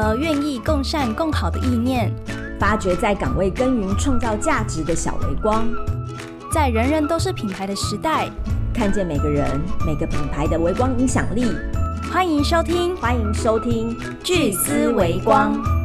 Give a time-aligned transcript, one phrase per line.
[0.00, 2.12] 合愿意共善共好的意念，
[2.58, 5.66] 发掘在岗位耕耘创造价值的小微光，
[6.52, 8.30] 在人人都是品牌的时代，
[8.72, 11.52] 看见每个人每个品牌的微光影响力。
[12.12, 15.77] 欢迎收听，欢迎收听聚思微光。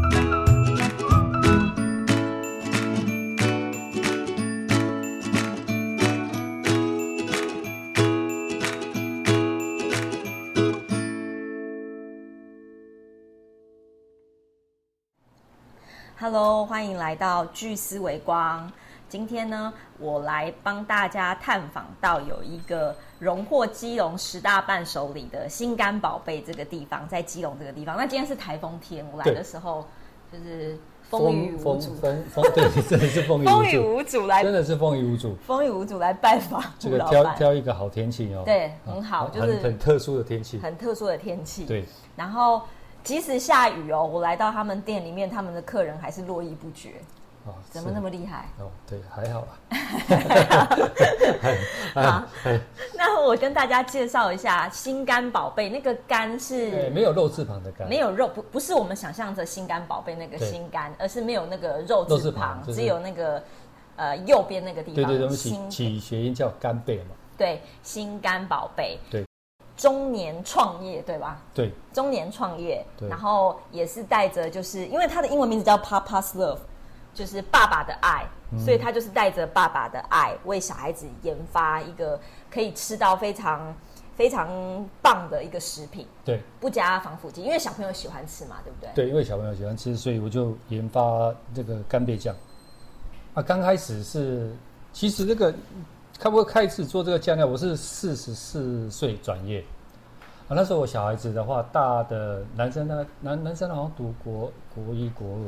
[16.23, 18.71] Hello，欢迎来到聚思维光。
[19.09, 27.97] 今天呢，我来帮大家探访到有一个荣获基隆十大伴手礼的心肝宝贝这个地方，在基隆这个地方。
[27.97, 29.85] 那今天是台风天，我来的时候
[30.31, 35.35] 就是风雨无风阻，风风，对，真的是风雨风雨无阻，来真的是风雨无阻。
[35.45, 41.65] 风雨无阻来拜访这个挑挑一个好天气哦，对啊很好就是很很特殊的天气，很特殊的天气。
[41.65, 41.83] 对，
[42.15, 42.61] 然后
[43.03, 46.93] 即使下雨哦，我来到他们店里面，他们的客人还是络绎不绝。
[47.45, 48.47] 哦，怎么那么厉害？
[48.57, 49.47] 哦，对，还好啦。
[51.93, 52.57] 好 哎，
[52.95, 63.43] 那我跟大家介绍一下心肝宝贝，那个肝哎是没有肉字旁的肝，没有肉，不不是我们想象着心肝宝贝那个心肝，而是没有那个肉肉字旁只有那个
[63.97, 64.95] 呃右边那个地方。
[64.95, 69.25] 对对对，我们起心起谐音叫干贝嘛，对心肝宝贝，对
[69.75, 71.41] 中年创业对吧？
[71.53, 76.59] 对中年创业，对然后也是带着，就是因为他的英文名字叫 Papa's Love，
[77.13, 82.19] 就是爸爸的爱，嗯所以他就是带着爸爸的爱，为小孩子研发一个
[82.51, 83.73] 可以吃到非常
[84.15, 84.47] 非常
[85.01, 88.91] 棒的一个食品，对不加防腐剂，因为小朋友喜欢吃嘛，对不对？
[88.93, 92.35] 对，因为小朋友喜欢吃，所以我就研发这个干贝酱。
[93.33, 94.55] 啊，刚开始是，
[94.91, 95.51] 其实这个
[96.23, 99.61] 开不开始做这个酱料，我是四十四岁转业。
[100.47, 105.43] 啊，那时候我小孩子的话，大的男生呢，男男生好像读国国一国二，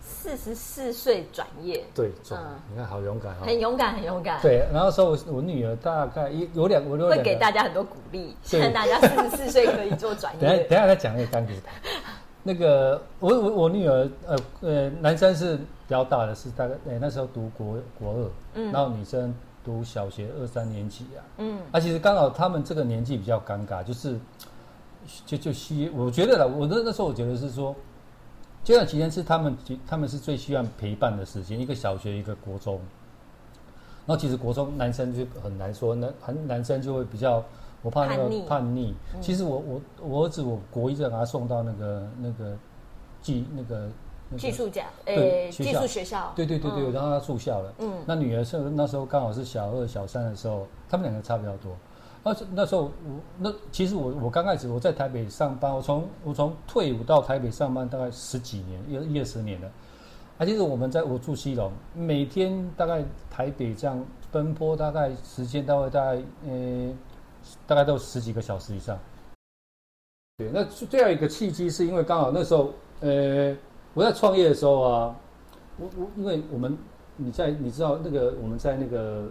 [0.00, 4.40] 四十四岁转业，对，转，嗯你看好勇敢哈、很勇敢，很勇敢。。
[4.40, 11.70] 对，然后时候我我女儿大概一有两，我有会给大家很多鼓励，对现在大家四十四岁可以做转等下业等一下再讲 那个干给他。
[12.42, 21.20] 那个我我我女儿呃呃男生是比较大的，是大概呃那时候读国国二，嗯然后女生读小学二三年级啊。
[21.38, 24.18] 嗯啊，其实刚好他们这个年纪比较尴尬，就是
[25.24, 27.74] 就就需我觉得了，我那那时候我觉得是说，
[28.64, 32.80] 这段期间是他们他们是最需要陪伴的时间，一个小学一个国中。
[34.06, 37.44] 然后其实国中男生就很难说，男很男生就会比较，
[37.82, 38.94] 我怕那个叛逆叛逆。
[39.14, 42.56] 嗯其实我我我儿子我国一就把他送到那个那个
[43.20, 43.88] 寄那个
[44.36, 47.72] 技术家，呃，对技术学校，对对对对，嗯然后他住校了。
[47.78, 51.74] 嗯那女儿是那时候刚好是小二、小三的时候，他们两个差比较多。
[52.24, 52.90] 而且那时候我
[53.38, 59.70] 那其实我我刚开始我在台北上班，我从我从退伍到台北上班大概十几年，一一二十年了。
[60.36, 66.92] 啊，其实我们在我住西隆，每天大概台北这样奔波，大概时间大概大概呃
[67.66, 68.98] 大概都十几个小时以上。
[70.36, 73.56] 对，那最后一个契机是因为刚好那时候呃
[73.98, 75.16] 我在创业的时候啊，
[75.76, 76.78] 我我因为我们
[77.16, 79.26] 你在你知道那个我们在那个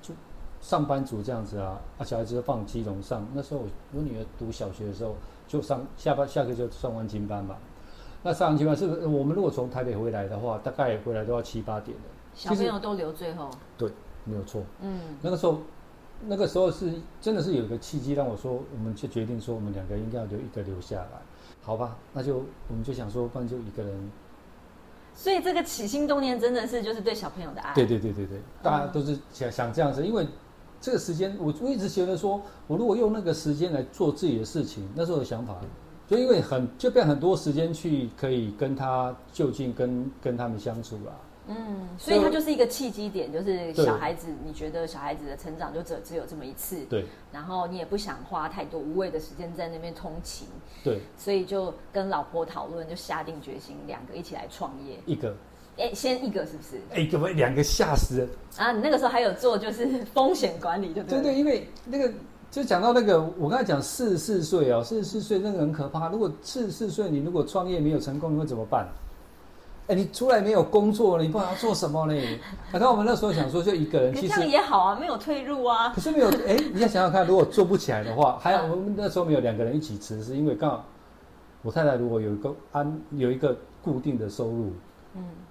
[0.00, 0.14] 就
[0.60, 5.16] 上班族这样子啊，啊小孩子放基隆上，那时候我我女儿读小学的时候
[5.48, 7.56] 就上下班下课就上完金班嘛。
[8.22, 12.04] 那上完金班是不是我们如果从台北回来的话，大概回来都要七八点了。
[12.36, 13.90] 小朋友都留最后，对，
[14.22, 14.62] 没有错。
[14.80, 15.58] 嗯，那个时候，
[16.26, 21.20] 那个时候是真的是有一个契机让我说，我们就决定说我们两个应该要留一个留下来，
[21.64, 21.96] 好吧？
[22.12, 24.10] 那就我们就想说，不然就一个人
[25.14, 30.26] 所以这个起心动念真的是就是对小朋友的爱，对对对对对，大家都是想想这样子，因为
[30.80, 35.56] 这个时间，我我一直觉得说，我如果用那个时间来做自己的事情，那是我的想法，
[36.06, 41.12] 就因为很就变很多时间去可以跟他就近跟跟他们相处啦。
[41.46, 50.48] 嗯，所以它就是一个契机点，就是小孩子，你觉得小孩子的成长就只只有这么一次，对然后你也不想花太多无谓的时间在那边通勤，
[50.82, 54.98] 对，所以就跟老婆讨论，就下定决心两个一起来创业。
[55.04, 55.34] 一个
[55.76, 56.80] 哎，先一个是不是？
[56.92, 58.28] 哎，各位两个吓死人。
[58.56, 62.10] 啊，你那个时候还有做就是风险管理，就对不对对，因为那个
[62.50, 66.08] 就讲到那个，我刚才讲四十四岁哦，四十四岁那个很可怕。
[66.08, 68.88] 如果四十四岁你如果创业没有成功，你会怎么办？
[69.86, 72.14] 哎，你出来没有工作了，你不知道要做什么呢？
[72.14, 76.00] 你看我们那时候想说，就一个人，可这样其实也好啊，没有退路啊可。
[76.00, 76.28] 是没有。
[76.46, 80.84] 哎，你要想想看，如果做不起来的话，还有嗯我们那时候没有两个人一起吃，是因为刚好
[81.62, 84.74] 我太太如果有一个安有一个固定的收入，嗯，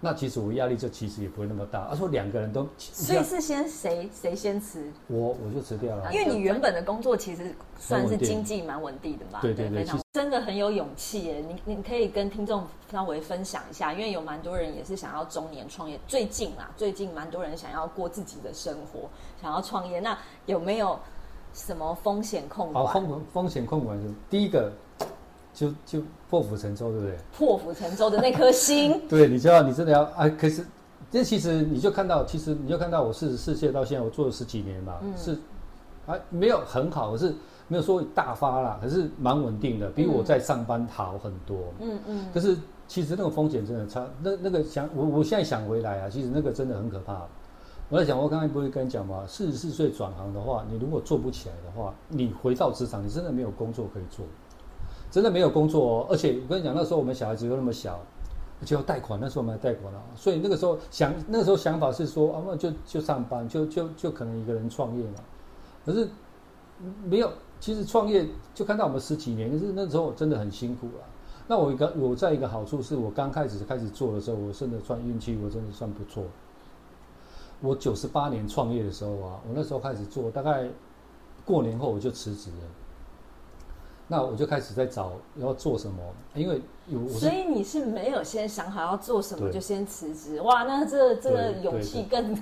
[0.03, 1.87] 那其实我压力就其实也不会那么大。
[1.89, 4.91] 他说两个人都，所以是先谁谁先辞？
[5.07, 11.41] 我我就辞掉了，因为你原本的工作其实算是经济蛮稳定的嘛，对对对，非常真的很有勇气耶。
[11.47, 19.09] 你你可以跟听众稍微分享一下，因为有蛮多人也是想要中年创业，最近啊，最近蛮多人想要过自己的生活，
[19.41, 20.17] 想要创业，那
[20.47, 20.99] 有没有
[21.53, 22.85] 什么风险控管？
[22.85, 24.69] 好，风风险控管是第一个。
[25.53, 27.17] 就就破釜沉舟，对不对？
[27.37, 30.27] 破釜沉舟的那颗心， 对，你知道，你真的要啊。
[30.29, 30.65] 可是，
[31.11, 35.37] 这其实你就看到，其实你就看到，我四十四岁到现在，我做了十几年嘛，是
[36.07, 37.33] 啊，没有很好，可是
[37.67, 41.57] 没有说大发啦，可是蛮稳定的，比我在上班好很多。
[41.79, 42.25] 嗯嗯。
[42.33, 42.57] 可是
[42.87, 47.21] 其实那个风险真的差，那那个想我我现在想回来啊，其实那个真的很可怕。
[47.89, 49.23] 我在想，我刚才不是跟你讲嘛？
[49.27, 54.25] 四十四岁转行的话，你如果做不起来的话，你回到职场，你真的没有工作可以做。
[55.13, 57.99] 真的没有工作哦，而且我跟你讲，那时候我们小孩子又那么小，
[58.59, 65.19] 而且要贷款，那时候我们还贷款了，所以那个时候想，那时候想法是说，啊，那就就上班，就就就可能一个人创业嘛。
[65.85, 66.09] 可是
[67.03, 71.05] 没有，其实创业就看到我们十几年，可是那时候真的很辛苦啊。
[71.47, 76.23] 那我一个我在一个好处是我刚开始开始做的时候，我真的算运气，我真的算不错。
[77.61, 80.67] 我九十八年创业的时候啊，我那时候开始做，大概
[81.45, 82.65] 过年后我就辞职了。
[84.07, 85.97] 那我就开始在找要做什么，
[86.35, 92.35] 因为有所以你是没有先想好要做什么就先辞职，哇，那这这个勇气更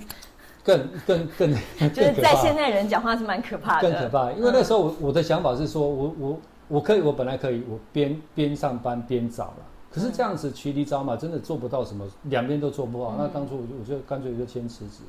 [0.63, 1.53] 更更更
[1.93, 4.31] 就是在现代人讲话是蛮可怕的，更可怕。
[4.31, 6.37] 因为那时候我我的想法是说，我我
[6.67, 9.57] 我可以，我本来可以，我边边上班边找了，
[9.91, 13.15] 可是这样子骑驴找马，真的做不到什么，两边都做不好。
[13.17, 15.03] 那当初我就我就干脆就先辞职。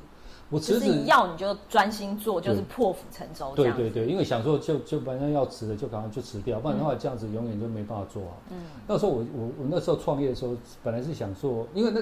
[0.49, 3.53] 我辞职要你就专心做，就是破釜沉舟。
[3.55, 8.33] 对对对，因为想说就就反正要辞的就赶快就辞掉，不然的话这样子永远就没办法做啊。
[8.51, 8.57] 嗯，
[8.87, 12.01] 那时候我我我那时候创业的时候，本来是想做，因为那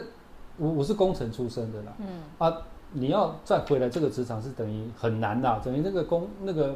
[0.57, 1.93] 我我是工程出身的啦。
[1.99, 2.07] 嗯
[2.39, 2.57] 啊，
[2.91, 6.75] 你要再回来这个职场是等于很难啦，等于那个工那个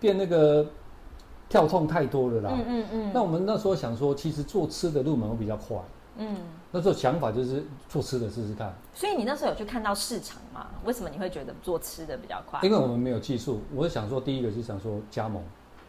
[0.00, 0.64] 变那个
[1.48, 2.50] 跳痛太多了啦。
[2.54, 3.10] 嗯嗯嗯。
[3.12, 5.76] 那我们那时候想说，其实做吃的入门会比较快。
[6.16, 6.36] 嗯，
[6.70, 8.74] 那时候想法就是做吃的试试看。
[8.92, 10.66] 所以你那时候有去看到市场吗？
[10.84, 12.60] 为什么你会觉得做吃的比较快？
[12.62, 13.62] 因为我们没有技术。
[13.74, 15.42] 我想说，第一个是想说加盟，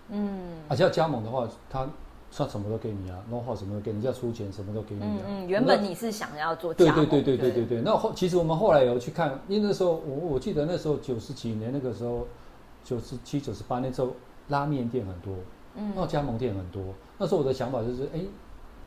[0.10, 1.88] 嗯，而且要加盟的话，他
[2.32, 5.02] 算什么都给你啊，弄好什么都给你，要出钱什么都给你。
[5.04, 6.96] 嗯嗯，原本你是想要做加盟。
[6.96, 7.82] 对对对对对对对。
[7.82, 12.26] 那后其实我们后来有去看，因为那时候我我记得那时候九十几年那个时候，
[12.84, 14.16] 九十七九十八那时候
[14.48, 15.36] 拉面店很多，
[15.76, 16.82] 嗯，那加盟店很多。
[17.18, 18.22] 那时候我的想法就是，哎，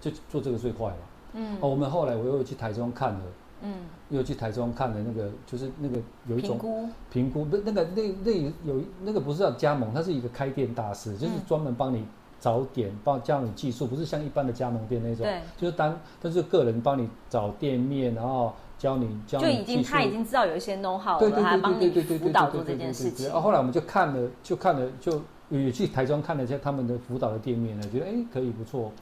[0.01, 0.97] 就做这个最快了。
[1.37, 3.21] 嗯，哦，我们后来我又去台中看了，
[3.63, 3.75] 嗯，
[4.09, 8.33] 又去台中看了那个，就是那个有一种评估，评估不那个那那
[8.65, 12.05] 有那个不是叫加盟，它是一个开店大师，就是专门帮你
[12.41, 23.31] 找点，帮教你技术，不是像一般的加盟店那种，对，就是单，他是个人帮你找店面，然后教你教你就已经他已经知道有一些 know how 了，他帮你辅导做这件事情。
[23.31, 28.93] 啊，后来我们就看了，就看了，就也去台中看了一下他们的辅导的店面呢，觉得哎可以不错。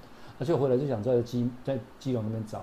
[0.45, 2.59] 而且回来就想在基在基隆那边找，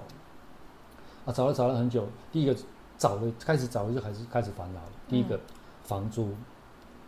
[1.25, 2.07] 啊，找了找了很久。
[2.31, 2.56] 第一个
[2.95, 4.80] 找的开始找的就还是开始烦恼。
[5.10, 5.39] 第一个
[5.81, 6.30] 房租，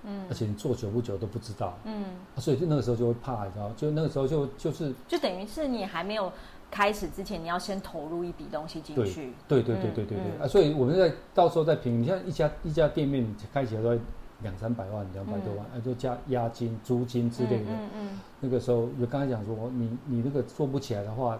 [0.03, 2.05] 嗯，而且你做久不久都不知道，嗯，
[2.37, 6.31] 所以就那个时候就会怕，你知道，就那个时候就就是就等于是你还没有
[6.71, 9.31] 开始之前，你要先投入一笔东西进去。
[9.47, 10.47] 对对对对对对对啊！
[10.47, 13.23] 所以我们在到时候再评，你像一家一家店面
[13.53, 13.95] 开起来都。
[14.43, 17.71] 两三百万，两百多万，哎，就加押金、租金之类的。
[17.71, 18.19] 嗯嗯。
[18.41, 21.39] 那个时候就刚才讲说，你你那个做不起来的话，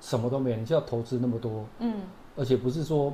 [0.00, 1.66] 什么都没有，你就要投资那么多。
[1.80, 2.02] 嗯。
[2.36, 3.12] 而且不是说，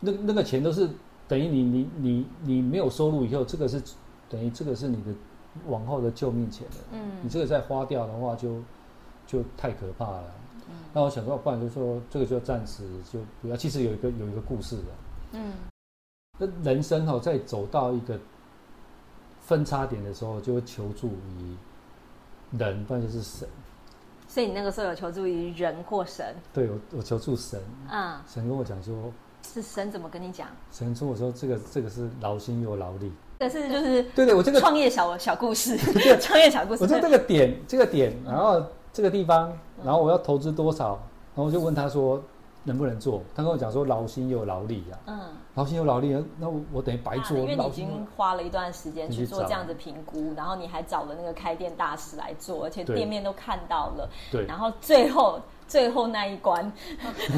[0.00, 0.88] 那那个钱都是
[1.28, 3.80] 等于你你你你没有收入以后，这个是
[4.28, 5.12] 等于这个是你的
[5.68, 6.76] 往后的救命钱的。
[6.92, 7.12] 嗯。
[7.22, 8.60] 你这个再花掉的话，就
[9.26, 10.24] 就太可怕了。
[10.68, 10.74] 嗯。
[10.92, 13.56] 那我想说，不然就说这个就暂时就不要。
[13.56, 14.82] 其实有一个有一个故事的。
[15.32, 15.52] 嗯。
[16.38, 18.18] 那人生哦，在走到一个
[19.40, 21.56] 分叉点的时候，就会求助于
[22.58, 23.48] 人，不然就是神。
[24.28, 26.34] 所以你那个时候有求助于人或神？
[26.52, 27.60] 对，我我求助神。
[27.90, 28.20] 嗯。
[28.26, 28.94] 神跟我讲说。
[29.42, 30.48] 是神怎么跟你讲？
[30.72, 35.78] 神跟我说：“这个这个是劳心又劳力。”但是就是对对，我这个创业小小故事，
[36.20, 36.82] 创业小故事。
[36.82, 38.60] 我就这个点，这个点，然后
[38.92, 40.98] 这个地方，然后我要投资多少？
[41.34, 42.22] 然后我就问他说。
[42.66, 43.22] 能不能做？
[43.34, 44.98] 他跟我讲说劳心又劳力呀。
[45.06, 45.20] 嗯，
[45.54, 47.38] 劳心又劳力，那我我等于白做。
[47.38, 54.10] 因为你已经花了一段时间去做这样的评估，然后你还找了那个开店大师来做，而且店面都看到了。
[54.32, 54.44] 对。
[54.46, 56.72] 然后最后最后那一关。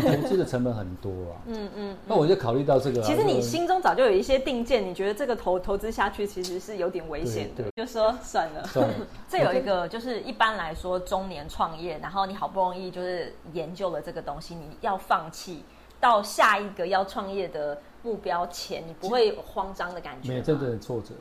[0.02, 1.40] 投资的成本很多啊。
[1.46, 1.96] 嗯嗯。
[2.06, 3.06] 那我就考虑到这个啊。
[3.06, 8.64] 其实你心中早就有一些定见，你觉得这个投投资下去其实是有点危险的，对就说算了。
[8.66, 8.94] 算了，
[9.28, 15.64] 这有一个就是一般来说中年创业，然后你好不容易就是研究了这个东西，你要放弃
[16.00, 20.34] 到下一个要创业的目标前，你不会慌张的感觉吗？
[20.34, 21.16] 没有真的很挫折，很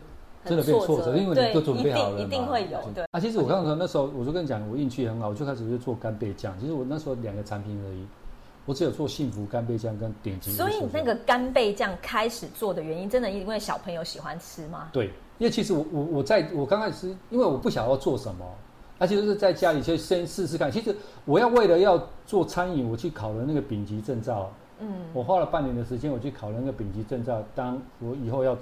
[0.48, 6.58] 真的被挫挫折折，因为对你都准备好了嘛一定一定会有对啊，其实我刚刚说那时候，我就跟你讲，我运气很好，我就开始就做干贝酱。
[6.60, 8.06] 其实我那时候两个产品而已，
[8.66, 10.52] 我只有做幸福干贝酱跟顶级。
[10.52, 14.90] 所以你那个干贝酱开始做的原因，真的因为小朋友喜欢吃吗？
[14.92, 18.46] 对，因为其实我我我在我刚开始，因为我不晓得要做什么，
[18.98, 20.72] 而且就是在家里先先试试看。
[20.72, 24.52] 其实我要为了要做餐饮，我去考了那个丙级证照。
[24.80, 28.56] 嗯，我花了半年的时间，我去考了那个丙级证照，当我以后要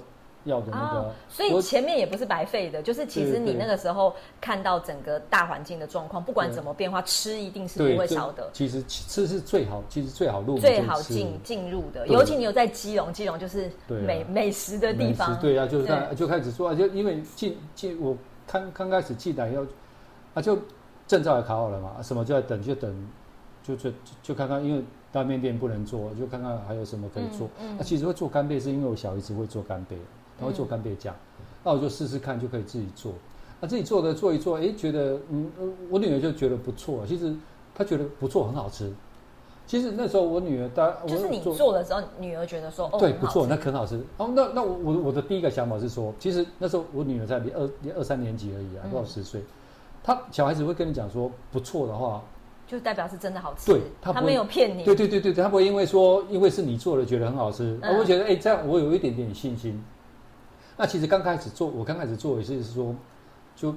[0.46, 0.98] 要的那个。
[1.00, 8.48] 哦，所以前面也不是白费的，就是其实你那个时候看到整个大环境的状况，不管怎么变化，吃一定是不会少的。
[8.52, 15.38] 其实吃是最好，其实最好入门最好进进入的，尤其你有在基隆，基隆就是美、美食的地方。
[15.40, 19.62] 对啊，就是对那就开始做啊，就因为进进我刚刚开始进来要
[20.34, 20.58] 啊，就
[21.06, 23.08] 证照也考好了嘛，啊什么就在等就等，
[23.62, 23.90] 就就
[24.22, 27.46] 就看看，因为大面店不能做，就看看还有什么可以做。
[27.60, 29.96] 嗯嗯那、其实会做干贝是因为我小姨子会做干贝，
[30.38, 31.14] 她会做干贝酱，
[31.64, 33.12] 那我就试试看，就可以自己做。
[33.60, 37.34] 那、自己做的做一做，哎，觉得嗯，呃我女儿就觉得不错，其实
[37.74, 38.92] 她觉得不错，很好吃。
[39.66, 44.00] 其实那时候我女儿大，我就是你做的时候，女儿觉得说哦，对，不错，那很好吃。
[44.18, 49.42] 哦，那那我我我的第一个想法是说，其实那时候我女儿才二二三年级而已啊，嗯不到十岁。
[50.04, 52.22] 她小孩子会跟你讲说不错的话，
[52.68, 53.72] 就代表是真的好吃。
[53.72, 54.84] 对他他没有骗你。
[54.84, 59.82] 对对对她不会因为说因为是你做的觉得很好吃，嗯我会觉得哎、这样我有一点点信心。
[60.76, 62.94] 那其实刚开始做，我刚开始做也是说，
[63.54, 63.74] 就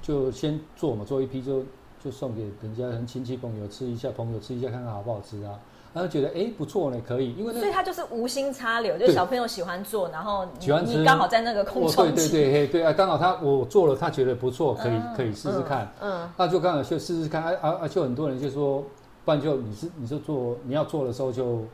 [0.00, 1.64] 就先做嘛，做一批就
[2.02, 5.58] 就送给人家人亲戚朋友吃一下，朋友吃一下看看好不好吃啊，
[5.92, 10.98] 然后觉得哎、不错呢，可以，因为那所以他就是无心插柳，就小朋友喜欢做，然后你喜欢吃。
[10.98, 18.84] 你刚好在那个空哦窗期，对对对对啊，刚好他我做了，他觉得不错，可以、嗯可以试试看，嗯，那就刚好就试试看，而而而且很多人就说，
[19.24, 21.64] 不然就你是你就做你要做的时候就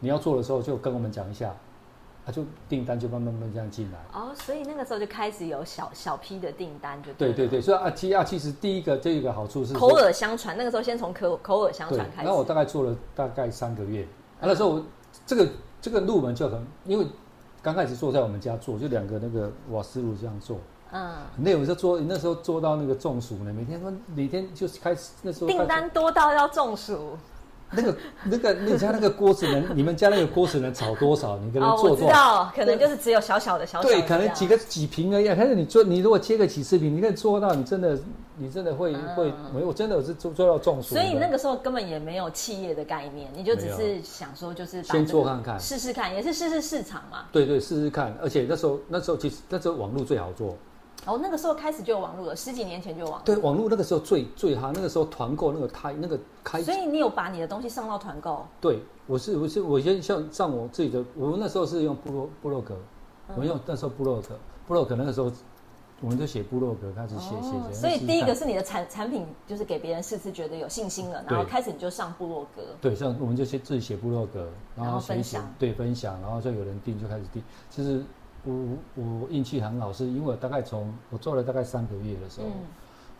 [0.00, 1.54] 你要做的时候就跟我们讲一下，
[2.28, 3.98] 啊就订单就慢慢慢慢这样进来。
[4.12, 12.28] 哦，所以那个时候就开始有小小批的订单，就了对对对，所以啊其啊其实第一个这个好处是口耳相传，那个时候先从口口耳相对传，开始。
[12.28, 14.02] 那我大概做了大概三个月，
[14.40, 14.84] 啊那时候我
[15.26, 15.48] 这个
[15.80, 17.06] 这个入门就很，因为
[17.62, 20.58] 刚开始做在我们家做，就两个那个瓦斯炉这样做。
[20.92, 23.80] 嗯，很累，我就做那时候做到那个中暑呢，每天
[24.14, 27.16] 每天就是开始那时候订单多到要中暑。
[27.70, 31.36] 那个那个你家那个锅子能， 你们家那个锅子能炒多少？
[31.38, 32.14] 你可能哦，我知做多少？
[32.14, 35.34] 道，可能就是只有小小的小小的对，可能几个几瓶而已啊。
[35.38, 37.98] 但是你做，你如果切个几十瓶，你可以做到，你真的，
[38.36, 40.94] 你真的会、嗯会，我我真的我是做做到中暑。
[40.94, 47.24] 所以那个时候根本也没有企业的概念，你就只是想说就是把先做看看试试看，也是试试市场嘛。
[47.30, 48.16] 对对，试试看。
[48.22, 50.56] 而且那时候那时候其实那时候网络最好做，
[51.06, 53.24] 哦，那个时候开始就有网络了，十几年前就有网络。
[53.24, 62.74] 对，网络那个时候最最哈，那个时候团购那个开那个开所以你有把你的东西上到团购，对，我是我是我先像上我自己的，我们那时候是用部落部落格，
[63.28, 65.32] 嗯我们用那时候部落格，部落格那个时候
[66.00, 67.56] 我们就写部落格，开始写写写。
[67.56, 72.62] 哦所以第一个是你的产产品就是给别人试试，觉得有信心了，然后对开始你就上部落格。
[72.80, 77.42] 对，像我们就先自己写部落格，然然后分享对分享，然后就有人订就开始订。
[77.70, 78.04] 其实
[78.52, 82.52] 我我运气很好，是因为我大概从我做了大概三个月的时候，嗯，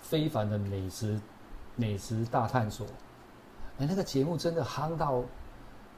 [0.00, 1.20] 非凡的美食
[1.76, 2.86] 美食大探索，
[3.78, 5.22] 哎，那个节目真的夯到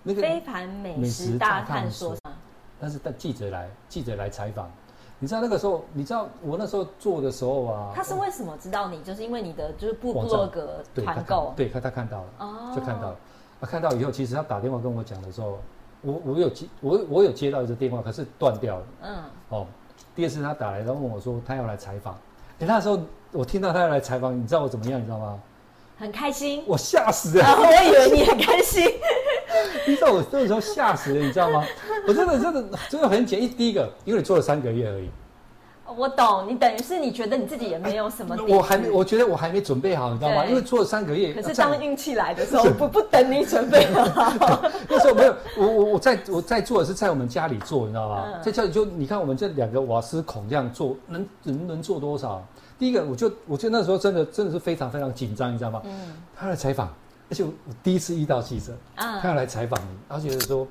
[0.02, 2.16] 那个非凡美美食食大大探探索
[2.80, 4.70] 但是但记者来，记者来采访，
[5.18, 9.02] 你知道那个时候，你知道我那时候做的时候啊，他是为什么知道你？
[9.02, 13.16] 就是因为你的就是部网站部落格团购，对他他看到了，哦就看到了，
[13.60, 15.58] 啊看到以后，其实他打电话跟我讲的时候，
[16.02, 19.66] 我我有接我我有接到一个电话，可是断掉了嗯，哦。
[20.14, 22.14] 第二次他打来，他问我说他要来采访，
[22.59, 23.00] 哎那时候
[23.33, 25.00] 我听到他要来采访，你知道我怎么样？
[25.00, 25.38] 你知道吗？
[25.99, 26.64] 很开心。
[26.66, 27.45] 我吓死了。
[27.57, 28.83] 我以为你很开心，
[29.87, 31.64] 你知道我那时候吓死了，你知道吗？
[32.09, 35.11] 我真的真的真的很简，一第一个，因为你做了三个月而已，
[35.97, 40.44] 我懂，你等于是你觉得你自己也没有什么我还没，我觉得我还没准备好，你知道吗？
[40.47, 48.25] 因为做了三个月，可是当运气来的时候，不不等你准备好， 那时候没有，我我我在我在做的是在我们家里做，你知道吗？
[48.26, 52.42] 嗯在家里就你看我们这两个瓦斯孔这样做，能能能做多少？
[52.78, 55.82] 第一个，我就我觉得那时候真的真的是非常非常紧张，你知道吗？
[55.85, 55.92] 嗯
[56.35, 56.88] 他来采访，
[57.28, 60.66] 而且我我第一次遇到记者，他要啊，来采访你，然后觉得说，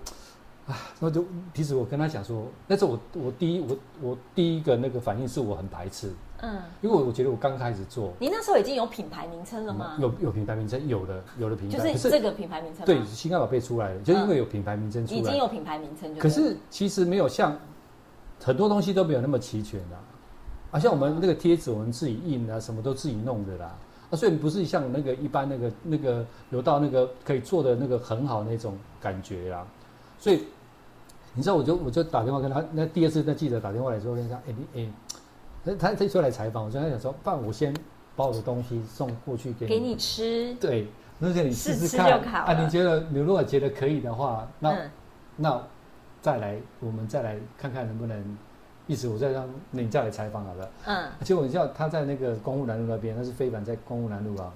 [0.69, 9.97] 啊，那就其实我跟他讲说，那时候我我第一我我第一个那个反应是我很排斥，嗯，因为我觉得我刚开始做，你那时候已经有品牌名称了吗？
[9.99, 12.85] 有有品牌名称，有的有的品牌，可就是这个品牌名称吗。
[12.85, 16.21] 对心肝宝贝出来了，就因为有品牌名称出来，已经有品牌名称就。
[16.21, 17.57] 可是其实没有像
[18.39, 19.97] 很多东西都没有那么齐全的、
[20.69, 23.75] 啊，像我们那个贴纸，我们自己印啊，什么都自己弄的啦。
[24.11, 29.65] 啊，所以不是像那个一般那个那个有到那个可以做的那个很好那种感觉啦。
[30.19, 30.43] 所以
[31.33, 34.89] 你知道，我就我就打电话跟他，那第二次那记者打电话来说，跟他说，哎、你哎，
[35.65, 37.73] 他他他就来采访，我就跟他讲说，不然我先
[38.15, 40.87] 把我的东西送过去给你，给你吃，对，
[41.19, 42.11] 那就你试试看。
[42.19, 44.91] 啊，你觉得你如果觉得可以的话，那、嗯。
[45.41, 45.63] 那
[46.21, 48.37] 再来，我们再来看看能不能，
[48.87, 50.69] 一直我再让你再来采访好了。
[50.85, 54.51] 嗯，结果你知道他在那个公务南路那边，那是非凡在公务南路啊，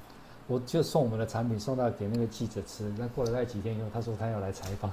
[0.46, 2.94] 我就送我们的产品送到给那个记者吃。
[2.98, 4.92] 那过了大概几天以后，他说他要来采访，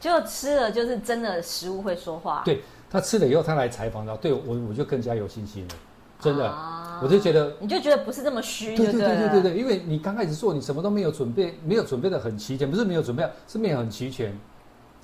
[0.00, 2.42] 就吃了，就是真的食物会说话。
[2.44, 5.74] 对他吃了以后，他来采访了，对我我就更加有信心了，
[6.18, 7.54] 真的，啊我就觉得。
[7.60, 14.36] 你就觉得不是这么虚，对对对对对对，因为你刚开始做，你什么都没有准备，没有准备的很齐全，不是没有准备，是没有很齐全。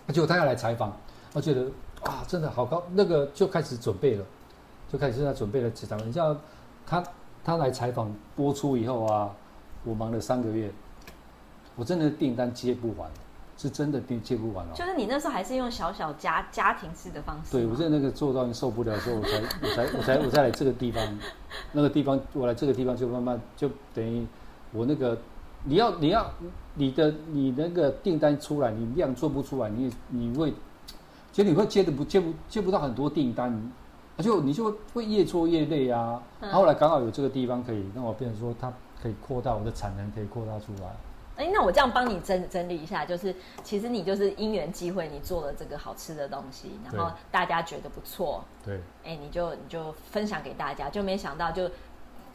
[0.08, 0.96] 结果他要来采访，
[1.32, 1.62] 我觉得
[2.02, 4.24] 啊，真的好高，那个就开始准备了，
[4.90, 5.98] 就开始在准备了几场。
[6.06, 6.36] 你知道，
[6.86, 7.04] 他
[7.44, 9.30] 他来采访播出以后啊，
[9.84, 10.70] 我忙了三个月，
[11.76, 13.10] 我真的订单接不完，
[13.56, 14.70] 是真的订接不完哦。
[14.74, 17.52] 就是你那时候还是用小小家家庭式的方式。
[17.52, 21.02] 对，我在那个做到你受不了的时候，我才我才我才我才 来这个地方，
[21.72, 24.26] 那个地方我来这个地方就慢慢就等于
[24.72, 25.16] 我那个
[25.64, 26.30] 你要你要
[26.74, 30.52] 你的你那个订单出来，你量做不出来，你你会，
[31.32, 33.72] 其实你会接的不接不接不到很多订单，
[34.18, 36.22] 而且你就会越做越累啊。
[36.40, 38.72] 嗯后来刚好有这个地方可以让我变成说它
[39.02, 40.94] 可以扩大我的产能，可以扩大出来。
[41.36, 48.80] 哎，那我这样帮你整整理一下，就是其实你就是因缘际会，你做了这个好吃的东西，然后大家觉得不错，对。
[49.04, 51.70] 哎，你就你就分享给大家，就没想到就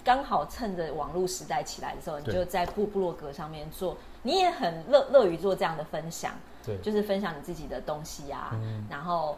[0.03, 6.33] 刚好趁着网络时代起来的时候，你就在布布洛格上面做，你也很乐乐于做这样的分享，
[6.65, 9.37] 对就是分享你自己的东西啊，嗯然后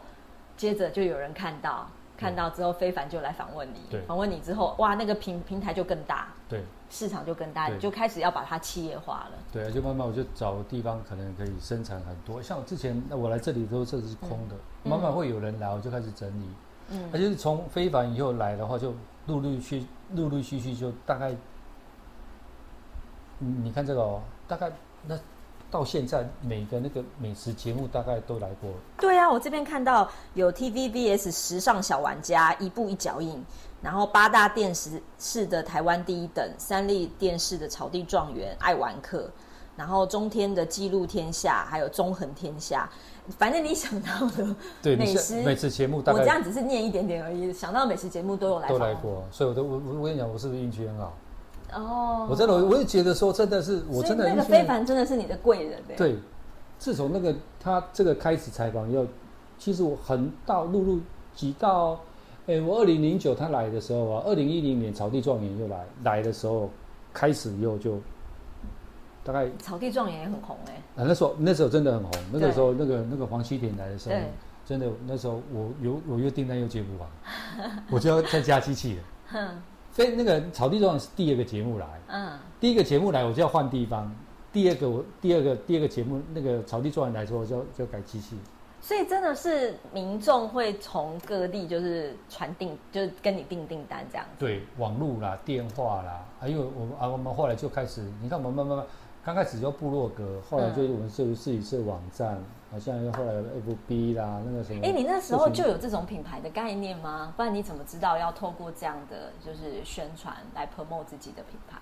[0.56, 6.62] 接着就有人看到，看到之后非凡就来访问你对，访问你之后，哇，那个平平台就更大，对。
[6.90, 9.38] 市场就更大，你就开始要把它企业化了。
[9.50, 14.54] 对，就慢慢我就找地方可能可以生产很多，像我之前那我来这里都这是空的，
[14.84, 14.90] 嗯。
[14.90, 16.48] 慢慢会有人来，我就开始整理。
[16.90, 17.10] 嗯。
[17.12, 18.94] 而且是从非凡以后来的话，就
[19.26, 21.32] 陆陆续陆陆续续就大概，
[23.40, 24.70] 嗯，你看这个哦，大概
[25.08, 25.18] 那
[25.74, 33.44] 到现在每个那个美食节目大概都来过，对啊，我这边看到有 TVBS 时尚小玩家一步一脚印，
[33.82, 39.28] 然后八大电视市的台湾第一等，三立电视的草地状元爱玩客，
[39.76, 42.88] 然后中天的记录天下，还有纵横天下，
[43.36, 51.12] 反正你想到的对，美食是美食节目大我这样只是念一点点而已，想到美食节目都有来访问都来过，所以我都我我我跟你讲，我是不是运气很好？
[51.72, 52.26] 哦。
[52.28, 56.16] 我真的我也觉得说真的是我真的那个非凡真的是你的贵人欸对，
[56.78, 59.06] 自从那个他这个开始采访以后，
[59.58, 61.00] 其实我很到陆陆
[61.34, 61.98] 几到，
[62.46, 66.68] 哎，我二零零九他来的时候啊，二零一零年草地状元又来来的时候，
[67.12, 67.98] 开始以后就
[69.22, 74.16] 大概草地状元也很红哎、啊那时候那时候真的很红，那个时候那个那个黄西田来的时候，
[74.64, 77.08] 真的那时候我有我又订单又接不完，
[77.90, 79.02] 我就要再加机器了。
[79.94, 84.12] 哼，所以那个草地状元是第二个节目来，嗯，第一个节目来我就要换地方，
[84.52, 88.36] 第二个我第二个第二个节目那个草地状元来说，我就就改机器。
[88.80, 94.32] 所以真的是民众会从各地就是传订，就是跟你订订单这样子。
[94.38, 98.86] 对，网络啦、电话啦，还有我们啊，我们后来就开始，你看我们慢慢慢，
[99.24, 102.38] 刚开始就部落格，后来就嗯我们自自己设网站，
[102.70, 104.80] 好像又后来有 FB 啦，那个什么。
[104.84, 107.32] 哎、你那时候就有这种品牌的概念吗？
[107.34, 111.78] 不然你怎么知道要透过这样的就是宣传来 promote 自己的品牌？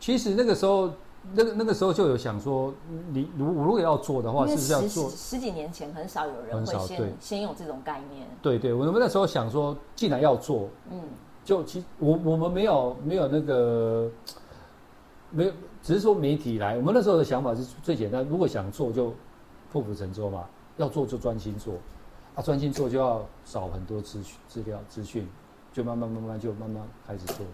[0.00, 0.90] 其实那个时候，
[1.32, 2.74] 那个那个时候就有想说，
[3.12, 5.16] 你如如果要做的话，是不是要十做十？
[5.16, 8.26] 十几年前很少有人很会先先有这种概念。
[8.42, 11.00] 对对，我们那时候想说，既然要做，嗯，
[11.44, 14.10] 就其实我我们没有没有那个
[15.30, 16.76] 没有，只是说媒体来。
[16.76, 19.12] 我们那时候的想法是最简单，如果想做就
[19.70, 20.44] 破釜沉舟嘛，
[20.76, 21.74] 要做就专心做，
[22.34, 25.28] 啊，专心做就要找很多资讯资料资讯，
[25.72, 27.44] 就慢慢慢慢就慢慢开始做。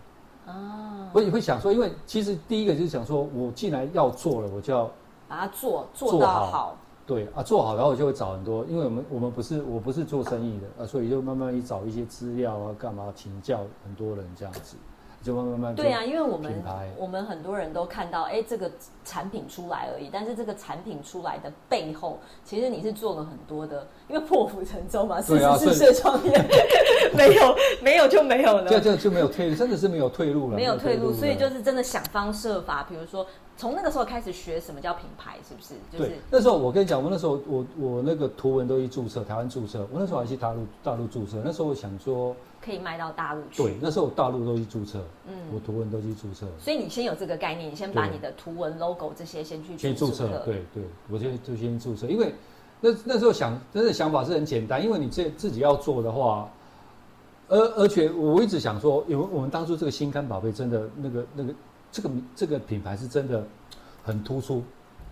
[0.47, 4.91] 啊，我也会想说，因为其实第一个就是想说，我既然要做了，我就要
[5.27, 6.77] 把它做做到做好好。
[7.07, 14.77] 对啊，做好，然后我就会找很多，因为我们我们不是我不是做生意的啊，所以就慢慢一找一些资料啊，干嘛请教很多人这样子
[15.23, 16.53] 就慢慢慢对啊，因为我们
[16.97, 18.71] 我们很多人都看到，哎，这个
[19.05, 26.33] 产品出来而已，但是这个产品出来的背后，其实你是做了很多的，因为破釜沉舟嘛，四对啊十四岁创业，
[27.17, 33.27] 没有没有就没有了，这这就没有退，真的是没有退路了，没有退路，所以就是真的想方设法，比如说
[33.57, 35.75] 从那个时候开始学什么叫品牌，是不是？
[35.91, 42.35] 就是，那时候我跟你讲，我那时候我我那个图文都去注册，台湾注册，我那时候还去大陆大陆注册，那时候我想说，
[42.69, 43.63] 可以卖到大陆去。
[43.63, 45.35] 对，那时候大陆都去注册，嗯。
[45.51, 52.35] 我图文都去注册，所以你先有这个概念，你先把你的图文、logo 这些先去先注册册，，对对，我就就先注册，因为
[52.83, 56.49] 那那时候想，真的想法是很简单，因为你这自己要做的话，
[57.49, 61.55] 而而且我一直想说，因为我们当初这个心肝宝贝真的那个那个
[61.91, 63.43] 这个这个品牌是真的
[64.05, 64.63] 很突出，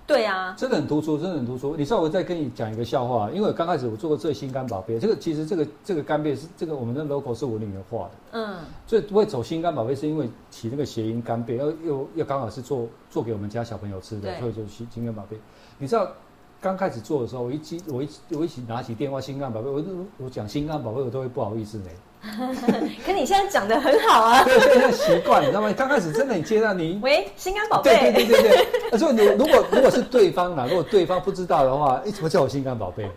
[0.06, 1.76] 对啊，真的很突出，真的很突出。
[1.76, 8.10] 你知道我再跟你讲一个笑话，因为刚开始我做过这个心肝宝贝，这个其实这个这个干贝是这个我们的 logo 是我女儿画的。
[8.32, 15.36] 嗯，所以会走心肝宝贝，是因为起那个谐音干贝，又又又刚好是做做给我们家小朋友吃的，所以就心心肝宝贝。
[15.78, 16.08] 你知道
[16.60, 19.88] 刚开始做的时候，我一记我一我一起拿起电话心肝宝贝，我就
[20.18, 21.90] 我讲心肝宝贝，我都会不好意思呢。
[23.06, 24.42] 可你现在讲的很好啊。
[24.42, 25.72] 对，现在习惯，你知道吗？
[25.76, 26.98] 刚开始真的你接到你。
[27.00, 33.08] 喂，心肝宝对对贝，对对对，所以你如果如果是对方啦，如果对方不知道的话，哎，怎么叫我心肝宝贝？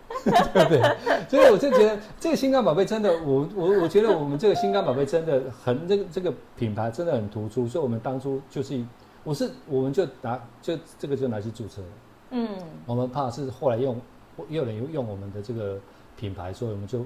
[0.53, 0.81] 对不对？
[1.27, 8.79] 所以我就觉得这个心肝宝贝真的，我我我觉得我们这个心肝宝贝真的很这个这个品牌真的很突出，所以我们当初就是
[9.23, 11.87] 我是我们就拿就这个就拿去注册了。
[12.31, 12.47] 嗯，
[12.85, 13.99] 我们怕是后来用
[14.47, 15.79] 也有人用我们的这个
[16.17, 16.99] 品牌，所以我们就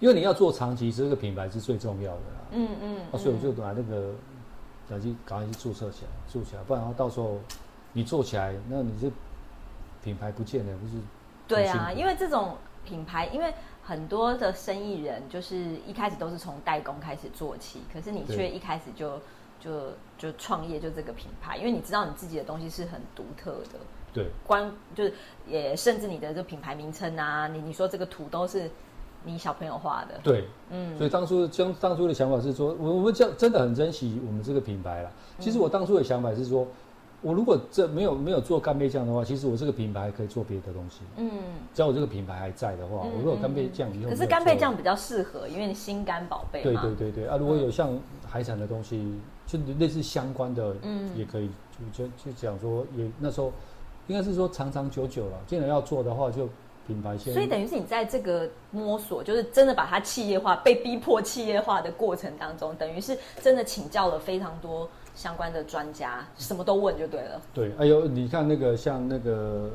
[0.00, 2.46] 因为你要做长期，这个品牌是最重要的啦。
[2.52, 4.12] 嗯嗯啊，所以我就把那个
[4.88, 7.38] 赶紧赶快去注册起来，注册起来，不然的话到时候
[7.92, 9.10] 你做起来，那你这
[10.02, 10.92] 品牌不见了，不是？
[11.46, 19.20] 对啊，因为这种品牌，因为很多的生意人就是一开始都是从代工开始做起，可是你却一开始就
[19.60, 23.78] 就就创业就这个品牌，因为你知道你自己的东西是很独特的，
[24.14, 24.26] 对。
[24.46, 25.12] 关就是
[25.46, 28.70] 也甚至你的这品牌名称啊，你你说这个图都是
[29.24, 30.96] 你小朋友画的，对，嗯。
[30.96, 35.10] 所以当初将当初的想法是说，我我们真真的很珍惜我们这个品牌了。
[35.38, 36.66] 其嗯实我当初的想法是说，
[37.22, 41.00] 我如果这没有没有做干贝酱的话，其实我这个品牌可以做别的东西。
[41.16, 41.30] 嗯。
[41.74, 46.82] 只要我这个品牌还在的话，嗯我如果干贝酱以后可是干贝做酱比较适合，因为你心肝宝贝对嘛。
[46.82, 47.98] 对对对啊，如果有像
[48.28, 51.10] 海产的东西，就类似相关的，嗯。
[51.16, 51.48] 也可以
[51.92, 53.50] 就就就讲说，也那时候
[54.06, 55.38] 应该是说长长久久了。
[55.46, 56.48] 既然要做的话，就
[56.86, 57.32] 品牌先。
[57.32, 67.40] 所以等于是你在这个摸索，就是真的把它企业化、被逼迫企业化的过程当中，等于是真的请教了非常多相关的专家，什么都问就对了。
[67.52, 69.70] 对，哎呦，你看那个像那个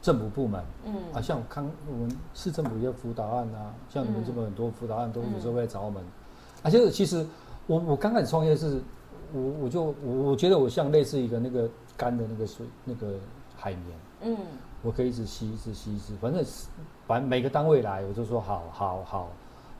[0.00, 6.02] 政府部门，嗯啊，像康我们市政府一些辅导案啊，像你们这么很多辅导案都有时候会来找我们，
[6.62, 7.26] 而且其实
[7.66, 8.80] 我我刚开始创业是，
[9.34, 13.14] 我我就我我觉得我像类似一个那个干的那个水那个
[13.56, 14.36] 海绵，嗯，
[14.82, 16.44] 我可以一直吸一直吸一直，反正
[17.06, 19.28] 反正每个单位来我就说好好好，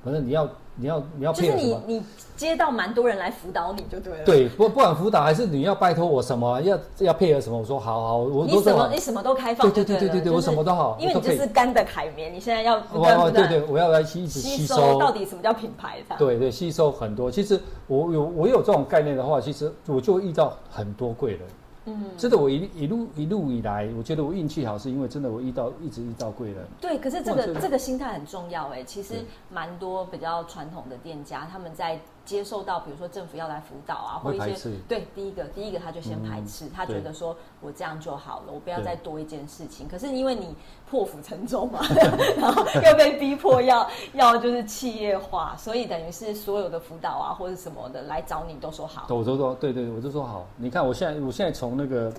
[0.05, 1.83] 反正你要你要你要就是配合什么。
[1.87, 2.02] 你你
[2.37, 8.98] 接到蛮多人来辅导你就对了。，对，不不管辅导还是你要拜托我什么，要要配合什么，我说好好，我你什么你。
[8.98, 10.00] 什么都开放就对了。
[10.00, 15.98] 对对对对我什么都好因为你就是干的海绵，你现在要不哦对对，我要来吸一直吸吸收，到底什么叫品牌。
[16.18, 17.31] 对对，吸收很多。
[17.31, 21.40] 其实我有我有这种概念的话，其实我就会遇到很多贵人。
[21.87, 26.66] 嗯，真的，我一一路一路以来，我觉得我运气好，是因为真的我遇到一直遇到贵人。
[26.81, 28.83] 对，可是这个个这个心态很重要哎。
[28.83, 29.14] 其实
[29.51, 39.88] 蛮多比较传统的店家，他们在接受到比如说政府要来辅导啊，或一些对第一个第一个他就先排斥，嗯他觉得说我这样就好了，我不要再多一件事情。
[39.88, 40.54] 可是因为你
[40.90, 41.80] 破釜沉舟嘛，
[42.36, 49.06] 然后又被逼迫要 要就是企业化，所以等于是所有的辅导啊或者什么的来找你都说好。
[49.14, 50.44] 我就说对对，我就说好。
[50.56, 52.12] 你看我现在我现在从那个。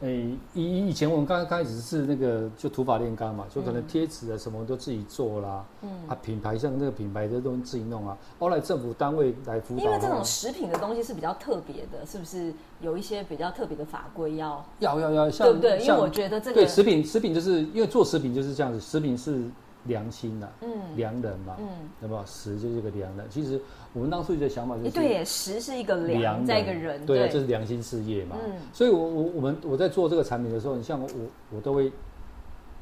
[0.00, 15.78] 诶，以以前我们刚刚开始是那个就土法炼钢嘛，就可能贴纸啊什么都自己做啦，嗯啊品牌像那个品牌的都自己弄啊，后来政府单位来辅导啊，因为这种食品的东西是比较特别的，是不是有一些比较特别的法规要要要要像对不对？
[15.80, 19.42] 因为我觉得这个对食品，食品就是因为做食品就是这样子，食品是
[19.84, 21.66] 良心呐、嗯良人嘛，嗯。
[22.00, 23.26] 那么食就是个良人。
[23.30, 23.60] 其实
[23.92, 28.36] 我们当初的想法就是，对耶，食是一个良，在一个人，对啊，这是良心事业嘛。
[28.44, 31.90] 嗯所以我我我们我在做这个产品的时候，你像我我我都会，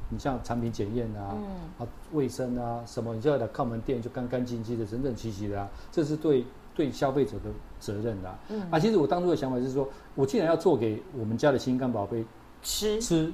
[0.09, 1.45] 你像产品检验啊，嗯
[1.77, 8.39] 啊卫生啊什么，你就要来看我们店就干干净净的、整整齐齐的啊，这是对对消费者的责任的啊。
[8.49, 12.25] 嗯啊，其实我当初的想法是说，我既然要做给我们家的心肝宝贝
[12.61, 13.31] 吃，吃，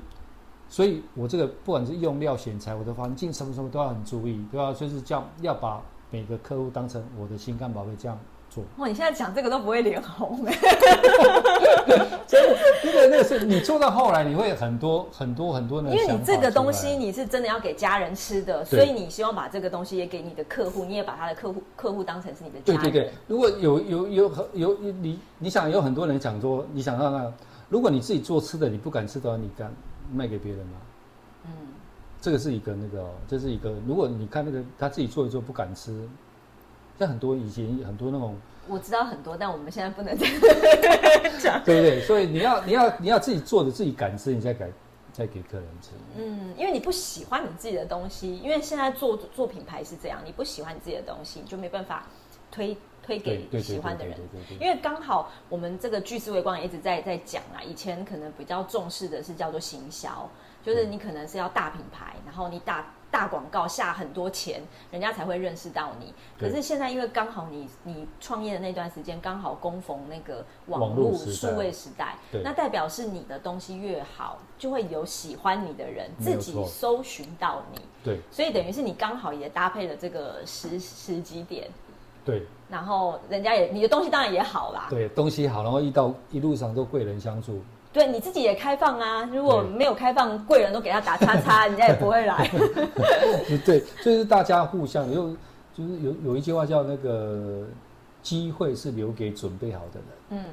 [0.70, 4.74] 所以我这个不管是用料、选材，我的环境什么什么都要很注意，对吧？
[4.74, 8.18] 就是这样，要把每个客户当成我的心肝宝贝这样
[8.50, 8.64] 做。
[8.78, 10.58] 哇，你现在讲这个都不会脸红哎。
[12.28, 22.82] 真的，那个那个是你做到后来，你会很多很多很多的因为你这个东西你是真的要给家人吃的，对所以你希望把这个东西也给你的客户，你也把他的客户客户当成是你的家人。
[22.82, 27.32] 对对对，如果有有有有有你你想有很多人讲说，你想让那，
[27.70, 29.72] 如果你自己做吃的，你不敢吃的话，你敢
[30.14, 30.78] 卖给别人吗？
[31.46, 31.52] 嗯，
[32.22, 36.08] 这个是一个那个、哦，这是一个，如果你看那个他自己做一做不敢吃，
[36.98, 38.36] 像很多以前很多那种，
[38.68, 40.26] 我知道很多，但我们现在不能再
[41.40, 41.62] 讲。
[41.66, 42.02] 对不对？
[42.02, 44.74] 所以你要你要你要自己做的自己敢吃，你再给
[45.14, 45.92] 再给客人吃。
[46.18, 52.08] 嗯，因为你不喜欢你自己的东西，因为现在做做品牌是这样，你不喜欢你自己的东西，你就没办法
[52.52, 54.18] 推推给喜欢的人
[54.60, 60.28] 因为刚好我们这个巨思维光也一直在在讲啊，以前可能比较重视的是叫做行销，
[60.64, 66.14] 就是你可能是要大品牌，然后你大大广告下很多钱，人家才会认识到你。
[66.40, 77.82] 可是现在因为刚好你你创业的那段时间刚好供逢那个网网络数位时代，那代表是你的东西越好，就会有喜欢你的人自己搜寻到你。
[78.04, 78.20] 对。
[78.32, 81.70] 所以等于是你刚好也搭配了这个时时机点，
[82.26, 87.62] 对然后人家也你的东西当然也好啦，对，东西好，然后遇到一路上都贵人相助。
[87.94, 89.24] 对你自己也开放啊。
[89.32, 92.50] 如果对没有开放，贵人都给他打叉叉， 人家也不会来。
[93.64, 95.30] 对，就是大家互相有，
[95.74, 97.64] 就是有有一句话叫那个
[98.22, 100.42] 机会是留给准备好的人。
[100.42, 100.44] 嗯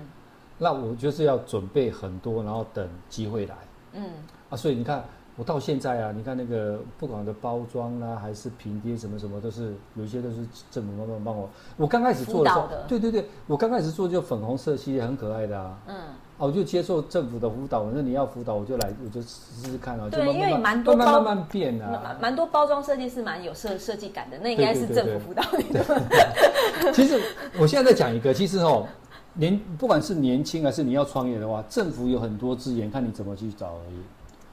[0.59, 3.57] 那我就是要准备很多，然后等机会来
[3.95, 4.05] 嗯，
[4.51, 4.57] 啊。
[4.57, 5.03] 所以你看，
[5.37, 10.37] 我到现在啊，你看那个不管的包装啊，还是拼贴什么什么，都是有一些都是
[10.71, 11.49] 政府慢慢帮我。
[11.79, 15.79] 我刚开始做的时候对对对，我刚开始做就粉红色系列，很可爱的啊。
[15.87, 15.97] 嗯，
[16.37, 20.05] 哦，我就接受政府的辅导，那你要辅导我就来，我就试试看啊。
[20.05, 22.19] 就对慢慢因为蛮多包慢慢慢慢变蛮啊。
[22.21, 26.93] 蛮多包装设计是蛮有设设计感的，那应该是政府辅导你的。
[26.93, 27.19] 其实
[27.59, 28.87] 我现在在讲一个，其实哦，
[29.33, 33.97] 年不管是年轻还是你要创业的话，政府有很多资源，看你怎么去找而已。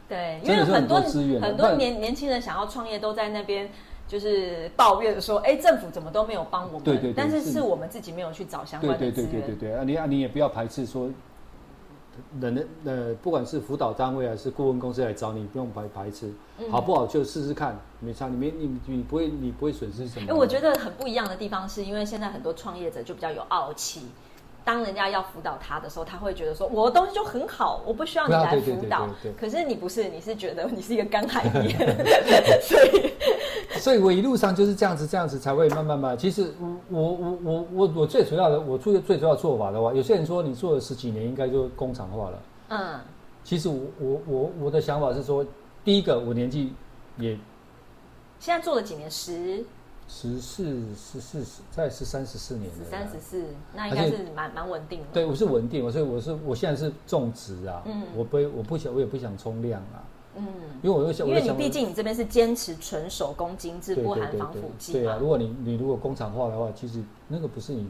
[0.09, 3.69] 对，因为很多很多年年轻人想要创业都在那边。
[4.09, 6.81] 就是抱怨说，哎，政府怎么都没有帮我们？
[6.81, 9.31] 对对对但是是是我们自己没有去找相对对关的资源。
[9.31, 11.11] 对对对对，啊，你啊你也不要排斥说，
[12.41, 20.25] 人的呃，不管是辅导单位还是顾问公司来找你，不用排排斥，嗯好不好就试试看，没差，你没你你不会你不会损失什么。
[20.27, 24.07] 哎，我觉得很不一样的地方是因为现在很多创业者就比较有傲气，
[24.69, 29.09] 当人家要辅导他的时候，他会觉得说我的东西就很好，我不需要你来对啊对对对辅导。
[29.35, 31.75] 可是你不是，你是觉得你是一个干海绵，
[32.61, 36.15] 所 以所以我一路上就是这样子，这样子才会慢慢慢。
[36.15, 42.39] 其实我我我我我我最主要的，我最最主要做法的话，有些人说你做了十几年，应该就工厂化了。
[42.67, 42.99] 嗯，
[43.43, 45.43] 其实我我我我的想法是说，
[45.83, 46.71] 第一个我年纪
[47.17, 47.31] 也
[48.39, 49.09] 现在做了几年？
[49.09, 49.65] 十、
[50.11, 50.63] 十四
[50.95, 53.45] 十四十在十三十四年三、十四，
[53.75, 55.05] 那应该是蛮蛮稳定的。
[55.13, 58.03] 对，我是稳定，所以我是我现在是种植啊，嗯。
[58.15, 60.01] 我不我不想我也不想冲量啊，
[60.35, 60.47] 嗯，
[60.81, 65.27] 因为我又想，因为你毕竟你这边是坚持纯手工精致，不含防腐剂对啊，如。
[65.27, 67.87] 果你你如果工厂化的话，其实那个不是你，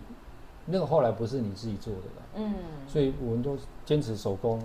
[0.65, 2.53] 那个后来不是你自己做的啦，嗯，
[2.85, 4.61] 所以我们都坚持手工，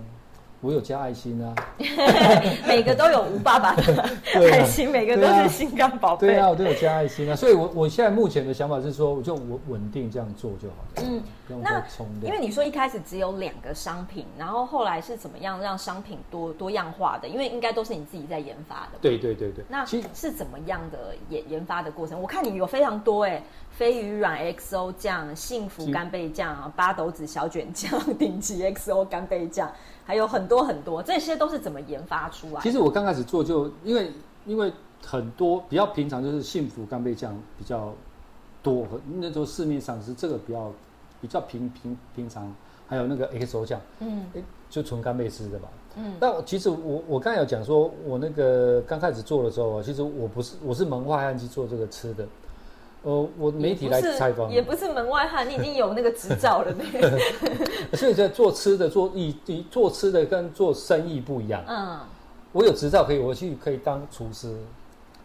[0.65, 1.53] 我有加爱心啊，
[2.65, 6.27] 每个都有吴爸爸的 爱心，每个都是心肝宝贝。
[6.27, 11.21] 对啊，我都有加爱心啊，所以我我现在目前的想法是说，我就稳稳定这样做就好了，嗯，
[11.61, 11.83] 那
[12.23, 12.39] 因为。
[12.45, 17.27] 你说一开始只有两个商品，然后后来是怎么样让商品多多样化的？
[17.27, 18.99] 因为应该都是你自己在研发的。
[19.01, 22.21] 对对对对，那其实是怎么样的研研发的过程？
[22.21, 23.41] 我看你有非常多哎，
[23.77, 29.69] 飞鱼软 XO 酱、幸福干贝酱、八斗子小卷酱、顶级 XO 干贝酱，
[30.05, 32.61] 还有很多很多，这些都是怎么研发出来？
[32.61, 34.11] 其实我刚开始做就因为
[34.45, 34.71] 因为
[35.05, 37.93] 很多比较平常就是幸福干贝酱比较
[38.63, 40.71] 多，那时候市面上是这个比较
[41.19, 42.53] 比较平平平常，
[42.87, 45.67] 还有那个 XO 酱，嗯诶就纯干贝吃的吧。
[45.97, 52.25] 嗯但我其实我我刚才有讲说，我那个刚开始做的时候，其实我不是我是门外汉去做这个吃的，
[53.05, 56.83] 呃，我媒体来采访，也不是门外汉，你已经有那个执照了呢。
[57.93, 61.63] 所以在做吃的做艺艺做吃的跟做生意不一样。
[61.67, 61.99] 嗯，
[62.51, 64.57] 我有执照可以，我去可以当厨师，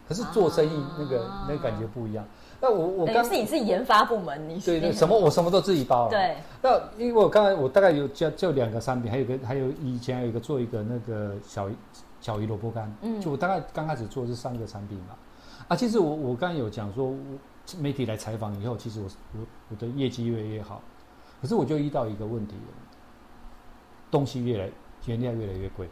[0.07, 2.23] 可是做生意那个、啊那个感觉不一样。
[2.61, 6.11] 那我我刚是你是研发部门，你对对什么我什么都自己包了。
[6.11, 11.71] 对，那因为我刚才我大概有就就两个产品，还有一个还有以前还有一个做一个那个小
[12.21, 15.15] 小鱼萝卜干，嗯就我大概刚开始做是三个产品嘛。
[15.69, 17.17] 啊，其实我我刚才有讲说，我
[17.79, 20.81] 媒体来采访以后，其实我我我的业绩越来越好，
[21.41, 22.73] 可是我就遇到一个问题了，
[24.11, 24.71] 东西越来
[25.07, 25.89] 原料越来越贵。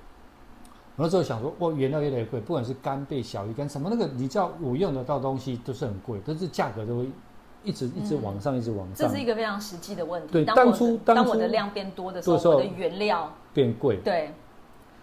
[0.96, 7.08] 我那时候想说，哇，原料越来越贵，不管是干贝、小鱼干什么那个，你知道我用得到东西都是很贵，但是价格都会
[7.62, 10.32] 一直一直往上，一直往上这上，是一个非常实际的问题。
[10.32, 14.34] 对当初当当我的量变多的时候，多的时候我的原料变贵对，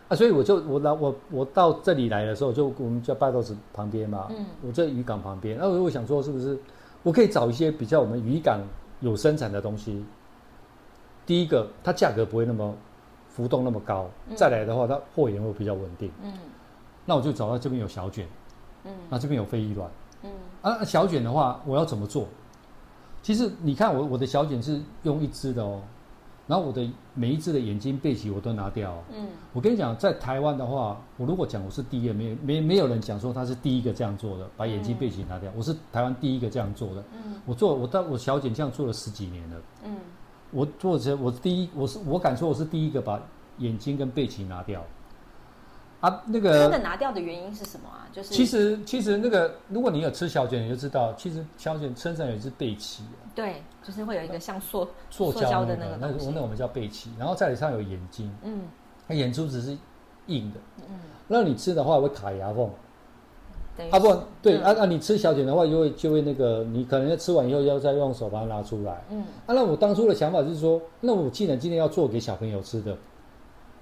[0.08, 6.58] 啊，所以我就我来我我到这里来的时候，就我们叫八斗子旁边嘛，嗯我在渔港旁边，那我我想说是不是
[7.02, 8.60] 我可以找一些比较我们渔港
[9.00, 10.06] 有生产的东西。
[11.26, 12.76] 第一个，它价格不会那么
[13.30, 16.12] 浮动那么高，再来的话，它货源会比较稳定。
[16.24, 16.32] 嗯
[17.08, 18.28] 那我就找到这边有小卷，
[18.84, 19.90] 嗯那这边有非遗卵。
[20.24, 22.28] 嗯啊，小卷的话，我要怎么做？
[23.24, 25.82] 其实你看我我的小卷是用一支的哦，
[26.48, 35.52] 然后我的每一只的眼睛背鳍我都拿掉哦、嗯我跟你讲，在台湾的话，我如果讲我是第一个，没有没没有人讲说他是第一个这样做的，把眼睛背鳍拿掉。
[35.56, 37.04] 我是台湾第一个这样做的。
[37.14, 39.58] 嗯我做我到我小姐这样做了十几年了。
[39.86, 39.98] 嗯
[40.52, 43.20] 我做这我第一，我是我敢说我是第一个把
[43.60, 44.84] 眼睛跟背鳍拿掉。
[46.06, 48.08] 啊，那个真的拿掉的原因是什么啊？
[48.12, 53.02] 就是其实其实那个，如果你有吃小卷，你就知道，其实小卷身上有一只背鳍，
[53.34, 58.62] 对，就是会有一个像塑塑胶的那个，那那个那我们叫背鳍，然后在里上有眼睛，嗯
[59.08, 59.78] 那眼珠子是
[60.28, 62.70] 硬的，嗯，那你吃的话会卡牙缝。
[63.92, 69.04] 啊不，对，嗯啊啊，你吃小卷的话，就会就会那个，你可能要吃完以后要再用手把它拿出来。
[69.10, 72.98] 嗯啊，那我当初的想法就是说，那我既然今天要做给小朋友吃的，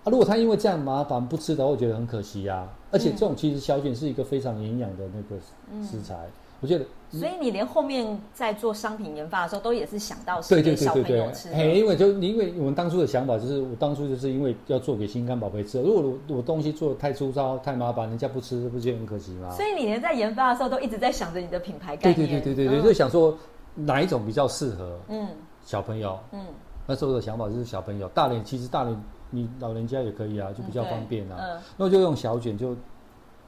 [0.03, 2.67] 啊，如果他因为这样麻烦不吃的话，我觉得很可惜啊。
[2.91, 5.41] 而且这种其实小卷是一个非常营养的那个
[5.83, 6.15] 食材，
[6.61, 11.55] 我觉得所以你连后面在做商品研发的时候，都也是想到是对对给小对对对朋友吃，的。
[11.55, 19.49] 嘿，因为就因为我们当初的想法就是，我当初就是因为要做给心肝宝贝吃，如果我我东西做的太粗糙、太麻烦，人家不吃，不就很可惜吗？
[19.51, 22.41] 所以你连在研发的时候都一直在想着你的品牌概对念。
[22.41, 23.35] 对对对对对，嗯就想说
[23.73, 25.27] 哪一种比较适合嗯
[25.65, 26.19] 小朋友。
[26.31, 26.39] 嗯
[26.85, 28.93] 那时候的想法就是小朋友，大人其实大人
[29.33, 31.37] 你老人家也可以啊，就比较方便啊。
[31.39, 32.75] 嗯那我就用小卷，就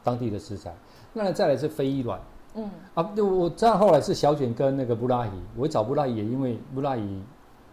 [0.04, 0.74] 当地的食材。
[1.14, 2.20] 那再来是非遗卵
[2.56, 7.22] 嗯啊，就我这样后来是小卷跟那个布拉伊，我会找布拉伊，也因为布拉伊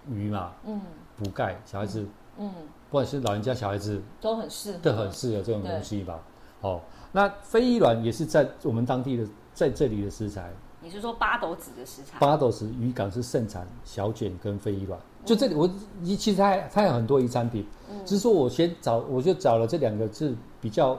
[0.08, 0.80] 鱼嘛嗯
[1.16, 2.06] 补钙，小孩子
[2.38, 2.50] 嗯，
[2.90, 4.78] 不管是老人家小孩子都很适合。
[4.82, 6.20] 都很适合这种东西吧。
[6.60, 6.80] 哦，
[7.12, 10.50] 那非遗卵也是在我们当地的在这里的食材。
[10.80, 12.18] 你是说八斗子的食材？
[12.18, 15.70] 八斗子渔港是盛产小卷跟非遗卵，就这里我
[16.02, 17.64] 其实它还它有很多遗产品，
[18.04, 20.98] 只是说我先找我就找了这两个是比较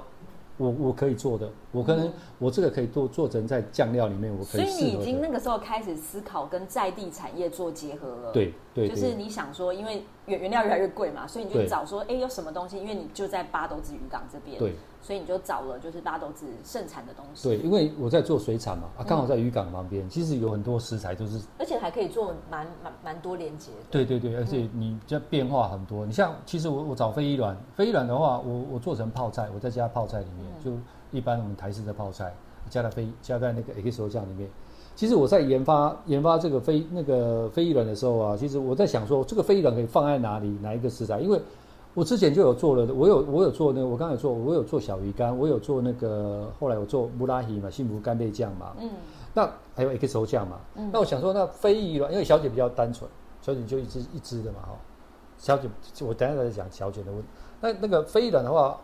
[0.57, 2.09] 我我可以做的，我可能、
[2.39, 5.03] 我这个可以做做成在酱料里面，我可以所以你已。
[5.03, 8.31] 经那个时候开始思考跟在地产业做结合了。。
[8.31, 12.77] 对对对，就是你想说，因为原原料越来越贵嘛，所以你就对找说，哎，有什么东西？
[12.77, 23.77] 因为你就在八斗子渔港这边，对所以你就找了就是八斗子盛产的东西，对，因为我在做水产嘛，啊，刚好在渔港旁边，其实有很多食材都是而且还可以做蛮蛮蛮多连接的。
[23.89, 26.05] 对对对，而且你这变化很多。
[26.05, 30.71] 你像，其实我我找非遗卵，非遗卵的话，我我做成泡菜，我在加泡菜里面，就
[31.13, 32.35] 一般我们台式的泡菜，
[32.69, 34.49] 加在非加在那个 XO 酱里面。
[34.95, 41.19] 其实我在研发研发这个非那个非遗卵的时候啊，其实我在想说，这个非遗卵可以放在哪里，哪一个食材？
[41.19, 41.41] 因为
[41.93, 48.89] 我之前就有做了，我有我有做那个，我刚才有做，我有做小鱼干，我有做那个，后来我做布拉希嘛，幸福干贝酱嘛，嗯
[49.33, 53.09] 那还有 XO 酱嘛，嗯那我想说，那非遗卵，因为小姐比较单纯，
[53.41, 54.75] 小姐就一只一只的嘛，哈。
[55.39, 55.67] 小姐，
[56.05, 57.21] 我等一下再讲小姐的问。
[57.59, 58.79] 那那个非遗卵的话，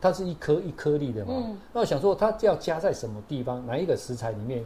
[0.00, 1.56] 它是一颗一颗粒的嘛，嗯。
[1.72, 4.64] 那我想说，它要加在什么地方，哪一个食材里面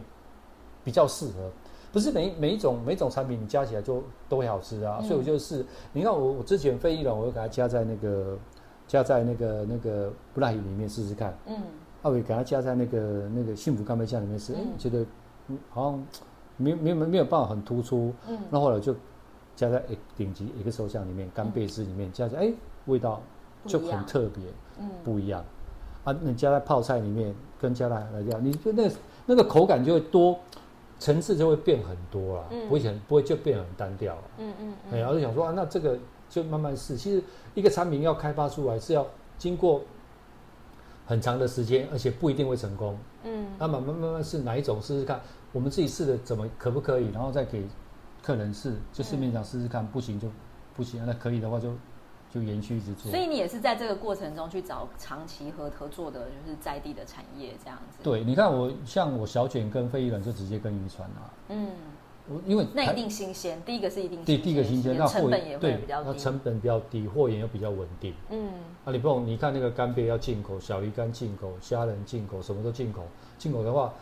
[0.83, 1.49] 比较适合？
[1.91, 5.07] 不是每每一种每一种产品你加起来就都会好吃啊，嗯。
[5.07, 8.37] 所以我就是，你看我我之前非遗卵，我就给它加在那个
[8.87, 11.37] 加在那个那个布拉鱼里面试试看。
[11.47, 11.55] 嗯。
[12.01, 15.05] 啊，我也给它加在那个那个幸福干杯酱里面吃，哎、嗯觉得
[15.47, 16.05] 嗯好像
[16.57, 18.13] 没没有没有办法很突出。
[18.27, 18.39] 嗯。
[18.49, 18.95] 那后来就
[19.55, 22.53] 加在诶顶级一个手酱里面，干贝汁里面加在，哎、
[22.85, 23.21] 味道
[23.67, 24.51] 就很特别，嗯
[25.03, 25.43] 不一样。
[26.03, 28.89] 啊，你加在泡菜里面，跟加在来这样，你就那
[29.27, 30.39] 那个口感就会多，
[30.97, 34.23] 层次就会变很多啦，嗯不会很不会就变很单调了。
[34.39, 35.97] 嗯嗯哎、然后就想说啊，那这个
[36.29, 36.97] 就慢慢试。
[36.97, 39.05] 其实一个产品要开发出来是要
[39.37, 39.81] 经过
[41.05, 42.97] 很长的时间，而且不一定会成功。
[43.23, 47.63] 嗯那慢慢慢慢试哪一种试试看，我们自己试的怎么可不可以，然后再给
[48.23, 50.27] 客人试，就市面上试试看，不行就
[50.75, 51.71] 不行，那可以的话就
[52.33, 53.19] 就延续一直做所。
[53.19, 61.71] 以你也是在这个过程中去找长期和合作的，就是在地的产业这样子。，对，你看我像我小卷跟非遗卵就直接跟渔船啊，嗯，
[62.27, 63.61] 我因为那一定新鲜。
[63.65, 66.09] 第一个是一定第第一个新鲜，那货成本也会对比较低。
[66.09, 68.13] 那成本比较低，货源又比较稳定。
[68.29, 68.49] 嗯
[68.85, 73.03] 啊，你不懂，你看那个干贝要进口，小鱼干进口，虾仁进口，什么都进口。
[73.37, 73.93] 进口的话，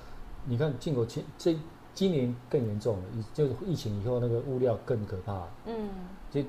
[0.46, 1.58] 你看进口今这
[1.94, 5.90] 今年更严重了，以就是疫情以后那个物料更可怕，嗯
[6.30, 6.42] 就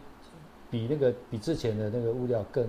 [0.70, 2.66] 比那个比之前的那个物料更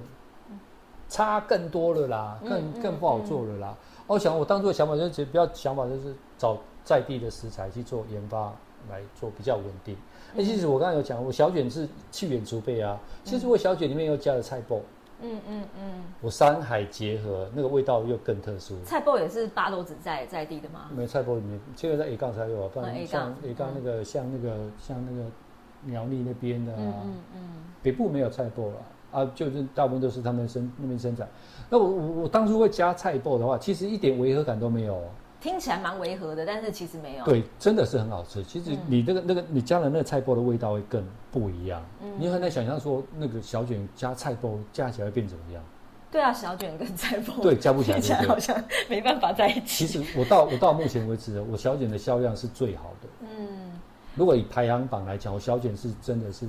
[1.08, 3.78] 差更多了啦，嗯更嗯更不好做了啦。
[4.08, 8.54] 我想我当初的想法就是，不要想法就是找在地的食材去做研发，
[8.90, 9.96] 来做比较稳定。
[10.34, 14.80] 那其实我刚才有讲，我小卷是去远足备啊，其实我小卷里面又加了菜脯，
[15.22, 18.82] 嗯嗯嗯，我山海结合，那个味道又更特殊。
[18.84, 20.90] 菜脯也是八斗子在在地的吗？
[20.96, 25.30] 没有菜脯里面，现在在 A 杠才有啊，不嗯，A 然像杠 A 杠那个像那个像那个
[25.84, 27.42] 苗栗那边的嗯啊，嗯嗯，
[27.82, 28.76] 北部没有菜脯了
[29.12, 31.28] 啊，就是大部分都是他们生那边生产。
[31.70, 35.04] 那我我我当初会加菜脯的话，其实一点违和感都没有哦。
[35.40, 38.44] 听起来蛮违和的，但是其实没有。，对，真的是很好吃。
[38.44, 41.84] 其实嗯你那个那个你加了那个菜脯的味道会更不一样。
[42.04, 45.64] 嗯你很难想象说那个小卷加菜脯加起来会变怎么样？
[46.12, 48.28] 对啊，小卷跟菜脯对，加不起来听起来？
[48.28, 48.56] 好像
[48.88, 49.88] 没办法在一起。
[49.88, 53.08] 其实我到我到目前为止，我小卷的销量是最好的。
[53.22, 53.71] 嗯，
[54.16, 56.48] 如果以排行榜来讲，我小卷是真的是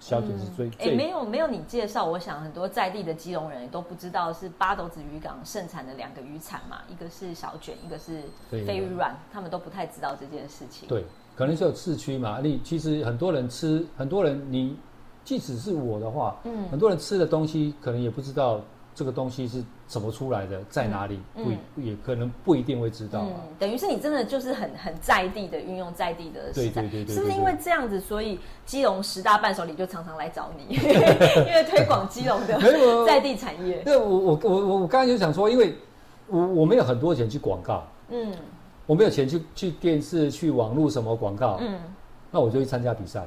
[0.00, 11.04] 小卷是最、哎、最没有没有你介绍，我想很多在地的基隆人都不知道是八斗子渔港盛产的两个渔产嘛，一个是小卷，一个是飞鱼飞鱼卵，他们都不太知道这件事情。，对，
[11.34, 12.40] 可能是有市区嘛。
[12.42, 14.76] 你其实很多人吃，很多人你
[15.24, 18.60] 即使是我的话，嗯很多人吃的东西可能也不知道
[18.94, 23.30] 这个东西是怎么出来的，在哪里，嗯不也可能不一定会知道啊。
[23.34, 32.58] 嗯，等于是你真的就是很很在地的运用在地的食材，对对对对是不是因为这样子，所以基隆十大伴手礼就常常来找你， 因为推广基隆的
[33.06, 33.82] 在地产业。
[33.84, 35.76] 那我我我我我刚才就想说，因为
[36.26, 38.32] 我我没有很多钱去广告，嗯。
[38.86, 41.80] 我没有钱去去电视、去网络什么广告，嗯，
[42.30, 43.26] 那我就去参加比赛。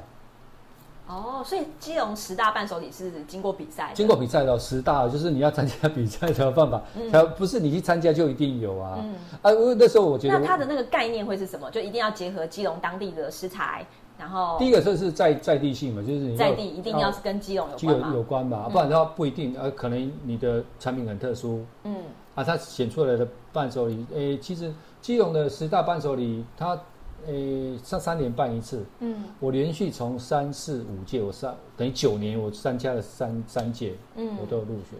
[1.08, 8.98] 哦，所以基隆十大伴手礼是经过比赛，经过比赛的十大，就是你要参加比赛才有办法，才不是你去参加就一定有啊。
[9.02, 11.70] 嗯啊，我那时候我觉得，那它的那个概念会是什么？
[11.70, 13.86] 就一定要结合基隆当地的食材，
[14.18, 17.90] 然后第一个就是在在地性嘛，就是你在地一定要是跟基隆有。
[17.90, 19.56] 有有关吧，不然的话不一定。
[19.58, 21.96] 呃，可能你的产品很特殊嗯
[22.34, 26.78] 啊，它选出来的伴手礼，诶，其实基隆的十大伴手礼，它
[27.26, 34.98] 诶上三年办一次，嗯我连续从三四五届，我三等于九年，我参加了三三届，嗯我都有入选。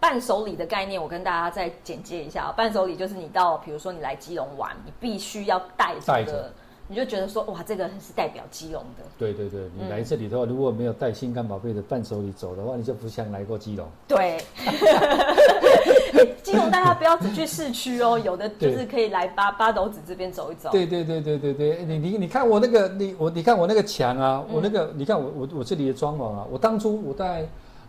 [0.00, 2.54] 伴手礼的概念，我跟大家再简介一下、哦。
[2.56, 6.52] 伴手礼就是你到，比如说你来基隆玩，你必须要带这个，
[6.88, 9.04] 你就觉得说，哇，这个是代表基隆的。
[9.18, 13.86] 对对对，你嗯来这里的话，如果没有带心肝宝贝的伴手礼走的话，你就不像来过基隆。
[14.06, 14.38] 对，
[16.42, 20.70] 基隆大家不要只去市区哦，有的就是可以来八八斗子这边走一走。
[20.70, 27.46] 对对对对对对，你你你看我那个你我你看我那个墙啊，嗯我那个你看我我我这里的装潢啊，我当初我大概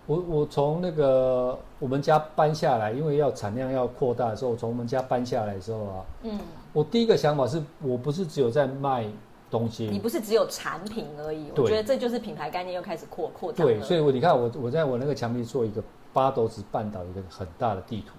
[0.07, 6.37] 我我从那个我们家搬下来，因为要产量要扩大的时候，我从我们家搬下来的时候啊，嗯，
[6.73, 9.05] 我第一个想法是我不是只有在卖
[9.49, 13.73] 东西，你不是只有产品而已，我对觉得这就是品牌概念又开始扩扩张了。
[13.73, 18.13] 对，所以我你看我我在我那个墙壁做一个八斗子半岛一个很大的地图，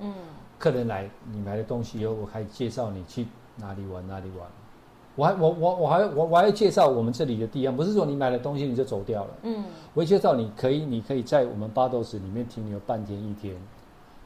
[0.00, 0.12] 嗯
[0.58, 3.26] 客人来你买的东西以后，我还介绍你去
[3.56, 4.46] 哪里玩哪里玩。
[5.14, 9.30] 我还我我我还我我还介绍我们这里的地方，不是说你买了东西你就走掉了。
[9.44, 13.56] 嗯我会介绍你可以你可以在我们八斗子里面停留半天一天，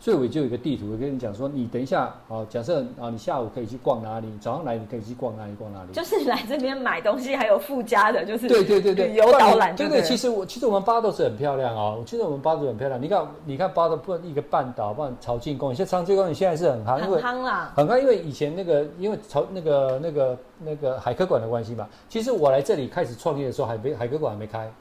[0.00, 5.92] 所以我就有一个地图，我跟你讲说，你等一下啊，假设啊你下午可以去逛哪里，早上来你可以去逛哪里逛哪里。
[5.92, 13.00] 就是来这边买东西还有附加的，就是对对对对，旅游导览对对，其实我其实我们巴都是很漂亮哦，其实我们八斗子很漂亮。
[13.00, 17.72] 你看你看八斗不一个半岛，不然潮境公园，现在潮境公园现在是很夯，因很为夯啦。
[17.76, 24.72] 很夯，因为以前那个因为潮那个那个那个海科馆的关系嘛，其实我来这里开始创业的时候，海没海科馆还没开，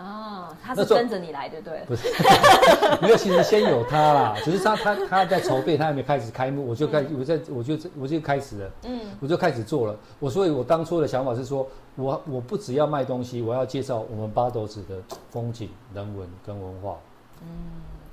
[0.00, 1.84] 哦，他是跟着你来的，对了。
[1.86, 2.08] 不是，
[3.02, 9.94] 没有，其实先有他啦，只是他他他在筹备，他还没开始开幕，我就开我在我就我就开始了，嗯我就开始做了。
[10.18, 14.96] 我所以，我当初的想法是说，我我不只要卖东西，我要介绍我们八斗子的
[15.30, 16.96] 风景、人文跟文化。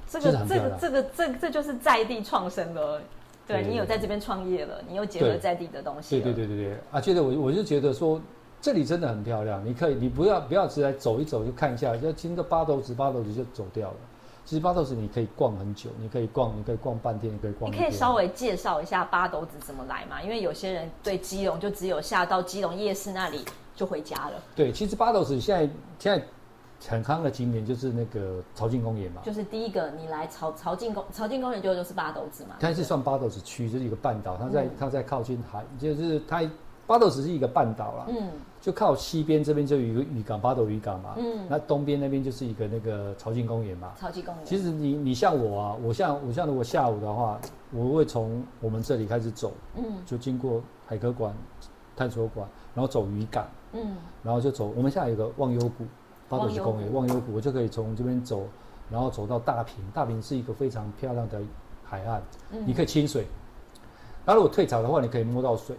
[0.10, 3.02] 这真个这个这个这这就是在地创生了。
[3.48, 6.22] 对对对你有在这边创业了，你又结合在地的东西了。
[6.22, 8.20] 对对对对对，啊，觉得我我就觉得说。
[8.62, 13.98] 这里真的很漂亮，你可以，你不要不要只来走一走就看一下，就听个八斗子八斗子就走掉了。
[14.44, 17.72] 其实八斗子你可以逛很久，你可以逛，你可以逛半天，你可以逛。
[17.72, 20.22] 你可以稍微介绍一下八斗子怎么来嘛？
[20.22, 23.44] 因为有些人对基隆就只有下到基隆夜市那里
[23.76, 26.26] 就回家了，对，其实八斗子现在现在
[26.90, 32.56] 很夯的景点就是那个朝境公园嘛，就是第一个你来朝朝境公朝境公园就就是八斗子嘛。
[32.60, 36.42] 它是算八斗子区，就是一个半岛，它在、嗯它在靠近海，就是它
[36.88, 43.92] 八斗只是一个半岛啦，嗯就靠西边这边就有一个渔港巴斗渔港嘛，嗯，那东边那边就是一个那个潮境公园嘛。
[44.00, 44.46] 潮境公园。
[44.46, 47.40] 其实你你像我啊，我像我像如果下午的话，
[47.72, 51.34] 我会从我们这里开始走，嗯就经过海科馆、
[51.96, 53.46] 探索馆，然后走渔港。
[53.74, 55.86] 嗯然后就走，我们现在有个忘忧谷，
[56.30, 58.48] 巴斗子公园，忘忘忧谷，我就可以从这边走，
[58.90, 61.40] 然后走到大坪，大坪是一个非常漂亮的
[61.84, 62.22] 海岸，
[62.52, 63.26] 嗯你可以亲水。
[64.26, 65.76] 然后如果退潮的话，你可以摸到水，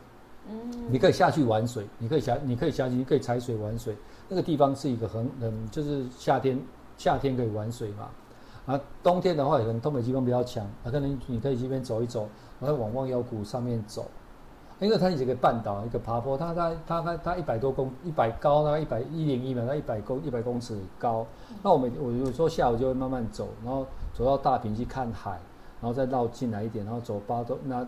[0.90, 3.96] 你可以下去玩水，你可以下，你可以下去，你可以踩水玩水。
[4.28, 6.60] 那个地方是一个很很，就是夏天
[6.96, 8.08] 夏天可以玩水嘛。
[8.66, 12.28] 啊，冬天的话，可能东北季风比较强，啊，可能你可以这边走一走，
[12.60, 14.06] 然后往望腰谷上面走，
[14.78, 21.26] 因为它是一个半岛，一个爬坡，它它它它它一百多公一百高，大概一百一零一嘛，它一百公一百公尺高。
[21.62, 25.30] 那我们我有时候下午就会慢慢走，然后走到大坪去看海，
[25.80, 27.86] 然后再绕进来一点，然后走八斗那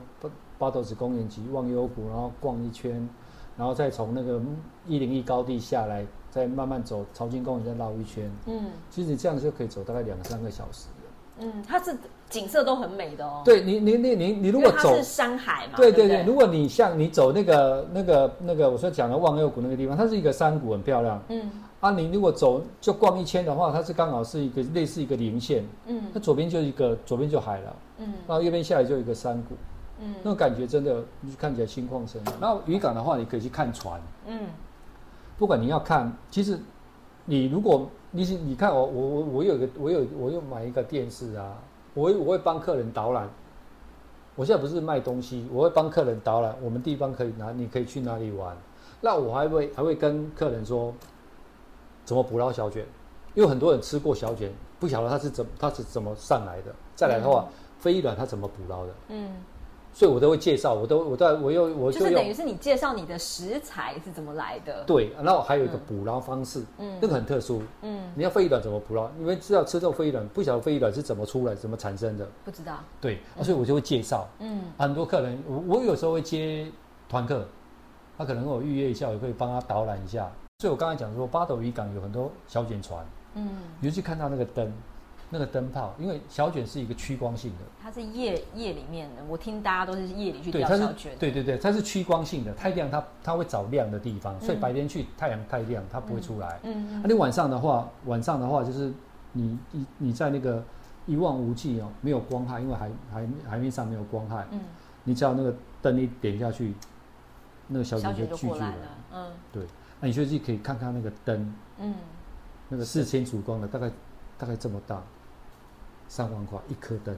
[0.61, 3.09] 八八斗子公园及忘忧谷，然后逛一圈，
[3.57, 4.39] 然后再从那个
[4.87, 8.31] 一零一高地下来，再慢慢走朝金公园再绕一圈。
[8.47, 11.43] 嗯其实你这样就可以走大概两三个小时了。
[11.43, 11.97] 嗯，它是
[12.29, 15.73] 景色都很美的哦。，对你你你你你如果走山海嘛。
[15.79, 21.19] 对对对，如果你像你走那个那个那个我说讲的忘忧谷那个地方，它是一个山谷，很漂亮。
[21.29, 21.51] 嗯
[21.81, 29.55] 啊，你如果走就逛一圈的话，它是刚好是一个类似一个零线，嗯那左边就一个，左边就海了，嗯然后右边下来就一个山谷，
[30.01, 32.25] 嗯那种感觉真的你看起来心旷神怡。
[32.41, 34.47] 然后渔港的话，你可以去看船，嗯
[35.39, 36.59] 不管你要看，其实
[37.25, 41.57] 你如果你是你看我我我我有一个我有我有买一个电视啊，
[41.95, 43.29] 我会我会帮客人导览。
[44.37, 48.57] 我现在不是卖东西，我会帮客人导览，我们地方可以哪，你可以去哪里玩。
[49.01, 50.95] 那我还会还会跟客人说
[52.05, 52.87] 怎么捕捞小卷，
[53.35, 56.75] 因为很多人吃过小卷，不晓得它是怎它是怎么上来的。
[56.95, 57.47] 再来的话，
[57.79, 59.31] 飞翼卵它怎么捕捞的，嗯，
[59.93, 64.84] 所以我都会介绍，我都我都我又我就就是等于是你介绍你的食材是怎么来的。
[64.84, 67.62] 对，然后还有一个嗯捕捞方式，嗯那个很特殊。
[67.82, 69.11] 嗯，你要飞鱼卵怎么捕捞？
[69.18, 72.26] 因为知道吃这种飞鱼卵，不晓得飞鱼卵是怎么出来、怎么产生的。
[72.45, 72.78] 不知道。
[73.01, 74.28] 对，啊所以我就会介绍。
[74.38, 76.66] 嗯很多客人，我我有时候会接
[77.09, 77.47] 团客，
[78.16, 80.30] 他可能跟我预约一下，我可以帮他导览一下。
[80.61, 83.49] 所以我刚才讲说，八斗渔港有很多小卷船，嗯，
[83.80, 84.72] 尤其看到那个灯，
[85.31, 91.16] 那个灯泡，因为小卷是一个趋光性的，它是夜夜里面的，我听大家都是夜里去钓小卷。
[91.18, 96.59] 对对对，它是趋光性的，太亮它它会找亮的地方，所以嗯白天去太阳太亮，它不会出来。
[96.64, 98.93] 嗯那、你晚上的话，晚上的话就是
[99.33, 100.62] 你你你在那个
[101.07, 104.61] 一望无际哦，没有光害，因为海海海面上没有光害，嗯，
[105.05, 106.74] 你只要那个灯一点下去，
[107.68, 108.74] 那个小小卷就聚聚了。
[109.12, 109.64] 嗯对，
[110.01, 111.95] 那你就去可以看看那个灯，嗯，
[112.68, 113.91] 那个四千烛光的，大概
[114.39, 115.03] 大概这么大，
[116.11, 117.17] 三万块一颗灯，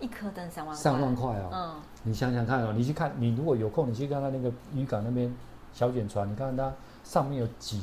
[0.00, 0.82] 一颗灯三万块。
[0.82, 1.50] 三万块哦。
[1.52, 5.32] 嗯你想想看哦，你去看，你如果有空，你去看看那个渔港那边
[5.74, 6.72] 小卷船，你看看它
[7.04, 7.82] 上面有几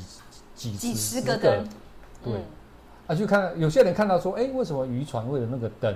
[0.55, 1.63] 几几十十个灯。
[2.23, 2.41] 对嗯
[3.07, 5.95] 啊，去看有些人看到说，哎，为什么渔船会有那个灯？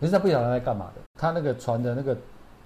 [0.00, 2.16] 可是他不晓得他在干嘛的，他那个船的那个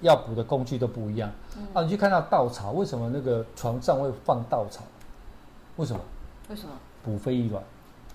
[0.01, 1.31] 要捕的工具都不一样。
[1.59, 4.83] 嗯啊，你去看到稻草，为什么那个船上会放稻草？
[5.77, 6.01] 为什么？
[6.49, 6.73] 为什么？
[7.03, 7.63] 捕飞翼卵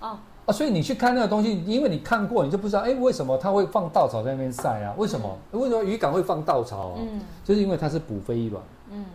[0.02, 0.18] 哦，
[0.50, 4.96] 啊，所以你去看那个东西，因为你看过，你就不知道，哎，为什么它会放稻草在那边晒啊？
[4.98, 5.38] 为什么？
[5.52, 6.96] 为什么渔港会放稻草啊？
[7.00, 9.06] 嗯就是因为它是捕飞翼卵嗯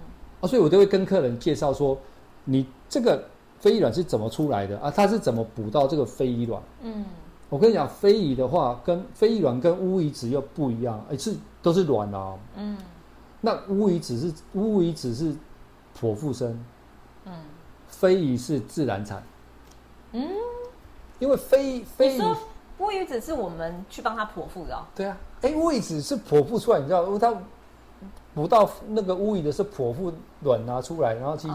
[0.41, 1.99] 啊，所以我都会跟客人介绍说，
[2.45, 3.25] 你这个
[3.59, 4.89] 飞翼卵是怎么出来的啊？
[4.91, 6.63] 它是怎么捕到这个飞翼卵？
[6.83, 7.05] 嗯
[7.51, 12.35] 我跟你讲，飞蚁的话，跟飞翼卵跟乌鱼子又不一样，哎，是都是卵啊。
[12.57, 12.77] 嗯
[13.41, 15.35] 那乌鱼子是乌鱼子是
[15.99, 16.59] 剖腹生，
[17.27, 17.33] 嗯
[17.89, 19.23] 飞蚁是自然产，
[20.13, 20.27] 嗯，
[21.19, 22.37] 因为飞飞蚁你说
[22.79, 24.83] 乌鱼子是我们去帮他剖腹的哦。
[24.95, 27.35] 对啊，哎，乌鱼子是剖腹出来，你知道，它
[28.35, 31.47] 不到那个乌鱼的是剖腹卵拿出来，然后去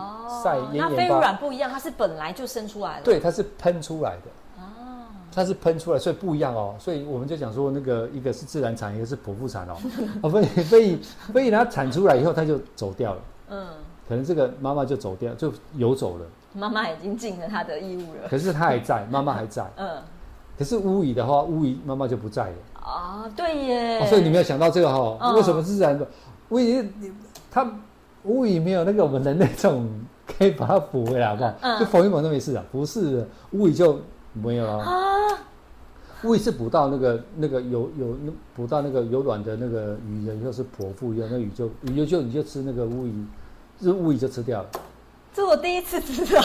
[0.43, 3.03] 晒哦那飞盐盐巴，软不一样，它是本来就生出来的。
[3.03, 4.63] 对，它是喷出来的。
[4.63, 4.63] 哦，
[5.29, 6.73] 它是喷出来，所以不一样哦。
[6.79, 9.75] 所以我们就讲说，那个一个是自然产，一个是剖腹产哦。
[10.23, 11.01] 啊，所以所以
[11.33, 13.67] 所以它产出来以后，它就走掉了，嗯，
[14.09, 16.25] 可能这个妈妈就走掉，就游走了。
[16.53, 18.27] 妈妈已经尽了她的义务了。
[18.27, 19.63] 可是她还在，妈妈还在。
[19.77, 20.01] 嗯，
[20.57, 22.55] 可是乌蚁的话，乌蚁妈妈就不在了。
[22.73, 23.99] 啊，对耶。
[23.99, 26.07] 哦、所以你没有想到这个哈、哦嗯为什么是自然的？
[26.49, 26.83] 乌蚁
[27.51, 27.71] 它
[28.23, 29.87] 乌蚁没有那个我们人类这种
[30.25, 31.53] 可以把它补回来，好不好？
[31.61, 32.63] 嗯就缝一缝都没事啊。
[32.71, 33.99] 不是的，乌蚁就
[34.33, 34.79] 没有了。
[34.79, 34.91] 啊，
[36.23, 43.13] 乌蚁是捕到那个那个有有那捕到那个有卵的那个鱼的，又是剖腹以后，那鱼就鱼就就你就吃那个乌蚁，
[43.81, 44.69] 这乌蚁就吃掉了。
[45.33, 46.41] 这我第一次知道。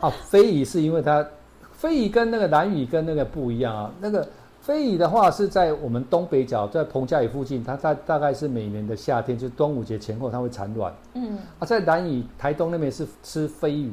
[0.00, 1.26] 啊，飞蚁是因为它
[1.72, 4.26] 飞蚁跟那个蓝蚁跟那个不一样啊，那个
[4.60, 10.94] 飞蚁的话是在我们东北角，在彭佳屿附近，它大大概是每年的夏天，就是端午节前后它会产卵。
[11.14, 11.38] 嗯。
[11.58, 13.92] 啊，在蓝蚁台东那边是吃飞鱼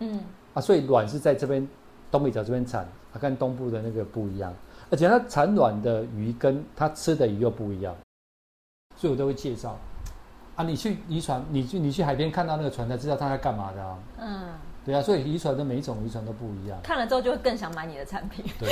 [0.00, 0.20] 嗯。
[0.52, 1.66] 啊，所以卵是在这边
[2.10, 4.52] 东北角这边产，它跟东部的那个不一样，
[4.90, 7.94] 而且它产卵的鱼跟它吃的鱼又不一样，
[8.96, 9.78] 所以我都会介绍
[10.60, 14.48] 啊，你去渔船，你去你去海边看到那个船才知道它在干嘛的啊，嗯，
[14.84, 16.78] 对啊，所以渔船的每一种渔船都不一样。
[16.82, 18.68] 看了之后就会更想买你的产品，对，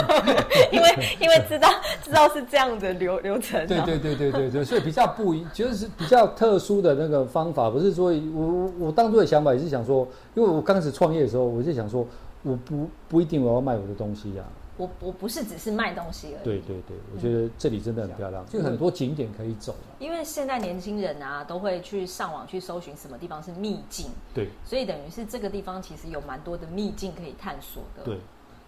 [0.72, 1.68] 因为因为知道
[2.02, 3.66] 知道是这样的流流程、哦。
[3.66, 12.06] 对对对对对对，所以比较不一，就是比较特殊的那个方法，不是说我我我当初的想法也是想说，因为我刚开始创业的时候，我就想说，
[12.42, 14.44] 我不不一定我要卖我的东西呀、
[14.80, 16.44] 我我不是只是卖东西而已。
[16.44, 19.92] 对对对，我觉得这里真的很漂亮，就很多景点可以走啊。
[19.98, 24.48] 因为现在年轻人啊，都会去上网去搜寻什么地方是秘境，对。
[24.64, 28.02] 所以等于是这个地方其实有蛮多的秘境可以探索的。
[28.04, 28.18] 对，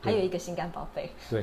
[0.03, 1.43] 还有一个心肝宝贝，对，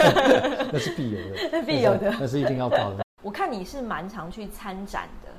[0.72, 1.18] 那是必有
[1.50, 2.10] 的， 必有的。
[2.18, 3.04] 那是一定要报的。
[3.22, 5.30] 我看你是蛮常去参展的，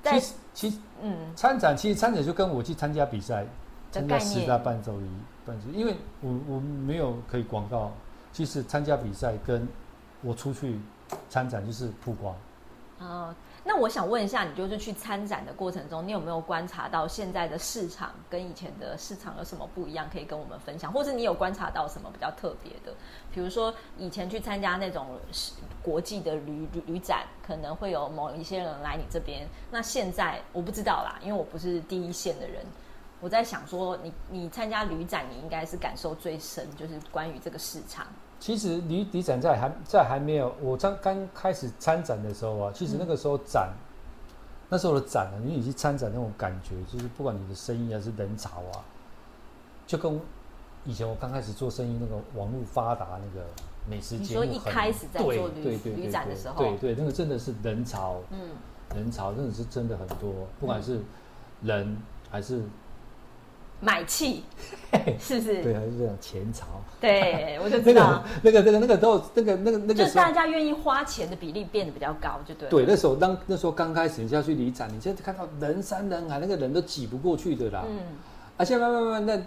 [0.00, 1.16] 在其实其实嗯。
[1.36, 3.48] 参展，其实参展就跟我去参加比赛，的
[3.90, 5.08] 参加概念十大伴奏仪
[5.44, 7.92] 伴奏，因为我我没有可以广告，
[8.32, 9.66] 其实参加比赛跟
[10.22, 10.78] 我出去
[11.28, 12.34] 参展就是曝光。
[13.00, 13.34] 哦，
[13.64, 20.92] 那我想问一下，你就是去参展的过程中，你有没有观察到现在的市场跟以前的市场有什么不一样，可以跟我们分享？
[20.92, 22.94] 或是你有观察到什么比较特别的？
[23.32, 32.62] 比如说以前去参加那种是国际的旅旅旅展，可能会有某一些人来你这边，那现在我不知道啦，因为我不是第一线的人。
[33.20, 38.06] 我在想说你，你参加旅展，你应该是感受最深，就是关于这个市场。
[38.38, 43.70] 其实旅旅展在还在还没有我刚刚开始参展的时候啊，其实那个时候展，
[44.70, 48.80] 那时候的展啊，因为你去参展那种感觉，就是不管你的生意还是人潮啊，
[49.86, 50.18] 就跟
[50.86, 53.46] 以前我刚开始做生意那个网络发达那个
[53.86, 58.48] 美食你说节目很一开始在做旅旅展的对时候对对，那个真的是人潮，嗯，
[58.96, 61.02] 人潮真的是真的很多，不管是
[61.60, 61.94] 人
[62.30, 62.62] 还是
[63.80, 64.44] 买气
[65.18, 65.62] 是不是？
[65.62, 66.66] 对还是这种钱潮，
[67.00, 72.70] 对，我就那个知道，那个那个那个都那个那个那个就是大家愿意花钱的比例变得比较高，就对了。
[72.70, 77.84] 对，那时候当那时候刚开始你就要去离展，你现在看到人山人海，那个人都挤不过去的啦。
[77.88, 77.98] 嗯，
[78.56, 79.42] 而且慢慢慢慢那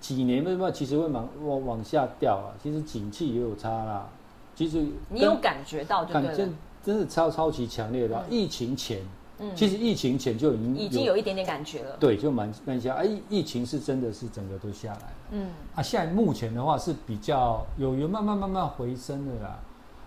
[0.00, 4.08] 几年慢慢其实会往往往下掉啊，其实景气也有差啦。
[4.54, 6.52] 其实你有感觉到就感觉对了，
[6.84, 9.00] 真的超超级强烈的啊、疫情前，
[9.40, 11.96] 嗯其实疫情前就已经已经有一点点感觉了。
[11.98, 12.94] 对，就蛮蛮下。
[12.94, 15.12] 哎、疫疫情是真的是整个都下来了。
[15.30, 19.58] 嗯，啊，现在目前的话是比较有有慢慢慢慢回升的啦，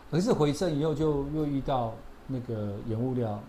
[0.10, 1.94] 可是回升以后就又遇到
[2.28, 3.42] 那个原物料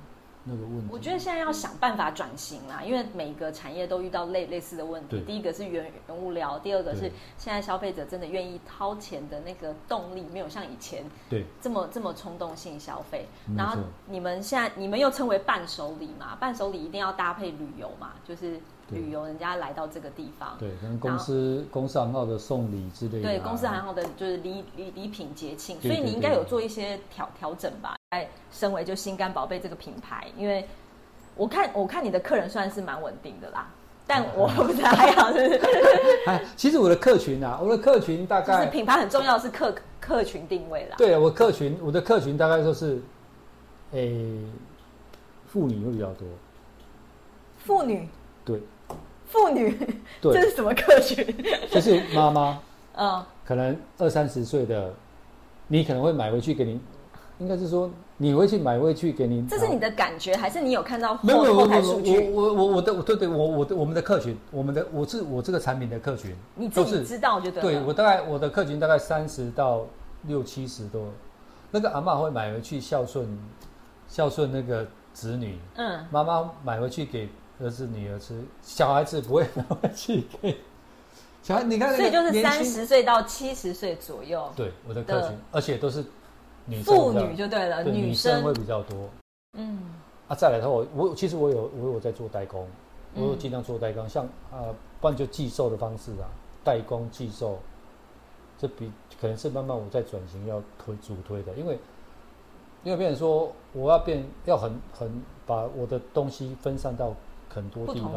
[0.45, 0.89] 那个问题。
[0.91, 5.21] 我觉得现在要想办法转型啦，因为每个产业都遇到类类似的问题对。
[5.23, 13.27] 第一个是原原物料，第二个是现在消费者真的愿意掏钱的那个动力没有像以前对这么这么冲动性消费。
[13.57, 13.77] 然后
[14.07, 18.59] 你们现在你们又称为伴手礼嘛，伴手礼一定要搭配旅游嘛，就是
[18.91, 23.31] 旅游人家来到这个地方，对，可能公司公司行号的送礼之类的、啊。
[23.31, 27.97] 对公司行号的就是礼礼礼品节庆，所以你应该有做一些调调整吧。
[28.13, 30.69] 在身为就心肝宝贝这个品牌，因为
[31.35, 33.67] 我看我看你的客人算是蛮稳定的啦，
[34.07, 35.59] 但我 不知道还好是
[36.55, 40.97] 其实我的客群啊，我的客群大就是概，品牌很重要是客客群定位啦。
[40.99, 43.01] 对我客群，我的客群大概就是，
[43.93, 44.15] 诶、
[45.47, 46.29] 妇女会比较多。
[47.65, 48.07] 妇女？
[48.45, 48.61] 对。
[49.27, 49.75] 妇女，
[50.21, 51.25] 这对， 是什么客群？
[51.71, 52.61] 就是妈妈，
[52.95, 54.93] 嗯，可能二三十岁的，
[55.67, 56.79] 你可能会买回去给你，
[57.43, 59.45] 应该是说你会去买回去给你。
[59.49, 62.31] 这是你的感觉，还是你有看到没有没有后后没有我台数据？
[62.31, 67.63] 我我我的我对对我我的我们的客群，我们的我是我这个产品的客群，你自都是己知道就对了。
[67.63, 69.85] 对我大概我的客群大概三十到
[70.23, 71.09] 六七十多，
[71.73, 73.27] 那个阿妈会买回去孝顺
[74.07, 77.29] 孝顺那个子女，嗯，妈妈买回去给
[77.61, 80.57] 儿子女儿吃，小孩子不会 买回去给
[81.43, 81.65] 小孩。
[81.65, 86.05] 你看那个所以就是三十岁到七十岁左右，对我的客群，而且都是
[86.67, 89.09] 女妇女就对了，对女生会比较多。
[89.59, 89.79] 嗯
[90.29, 92.67] 啊，再来的话，我我其实我有我有在做代工，
[93.15, 96.25] 我有嗯尽量做代工，像呃，不然就寄售的方式啊，
[96.65, 97.59] 代工寄售，
[98.59, 98.91] 这比
[99.21, 101.79] 可能是慢慢我在转型要推主推的，因为
[102.85, 107.15] 因为别人说我要变要很很把我的东西分散到
[107.49, 108.13] 很多地方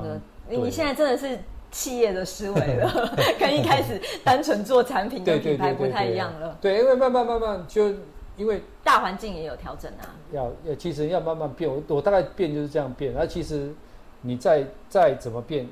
[0.47, 1.37] 你现在真的是
[1.71, 6.57] 企业的思维了，跟一开始单纯做产品跟对对品牌不太一样了。
[6.61, 7.91] 对，因为慢慢慢慢就
[8.37, 13.13] 因为大环境也有调整啊，要要其实要慢慢变，我我大概变就是这样变。
[13.13, 13.73] 那其实
[14.21, 15.67] 你再再怎么变，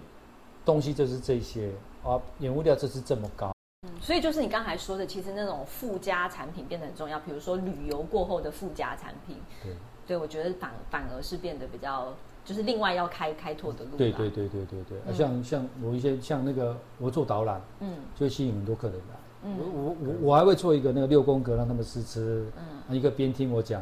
[0.64, 1.70] 东西就是这些
[2.04, 3.48] 啊，原物料就是这么高。
[3.48, 3.54] 嗯
[4.00, 9.74] 所以就是你刚才说的，其实那种附加产品变得很重要，比如说旅游过后的附加产品，对
[10.06, 13.98] 对我觉得反反而是变得比较，就是另外要开开拓的路。
[13.98, 19.16] 对对对对对对，啊嗯像像有一些像那个我做导览，嗯就吸引很多客人来。
[19.44, 23.82] 嗯我我我我还会做一个那个六宫格让他们试吃，嗯啊一个边听我讲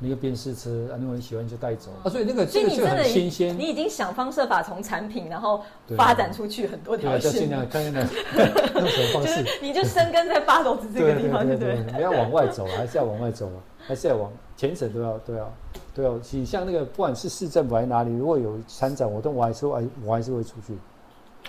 [0.00, 3.64] 一个边试吃，啊，如果你喜欢就带走啊，所以那个所以这个就很你真的新鲜你。
[3.64, 5.62] 已经想方设法从产品，然后
[5.96, 8.42] 发展出去很多条线就尽，量看看那
[8.80, 9.58] 用什么方式就是。
[9.60, 11.84] 你就生根在八斗子这个地方，对不对？
[11.96, 13.58] 你要往外走，还是要往外走啊？
[13.86, 15.52] 还是要往全省都要都要
[15.94, 16.18] 都要。
[16.30, 20.78] 你像那个不管是市政府还是哪里，如果有参展活动，我还是会我还是会出去。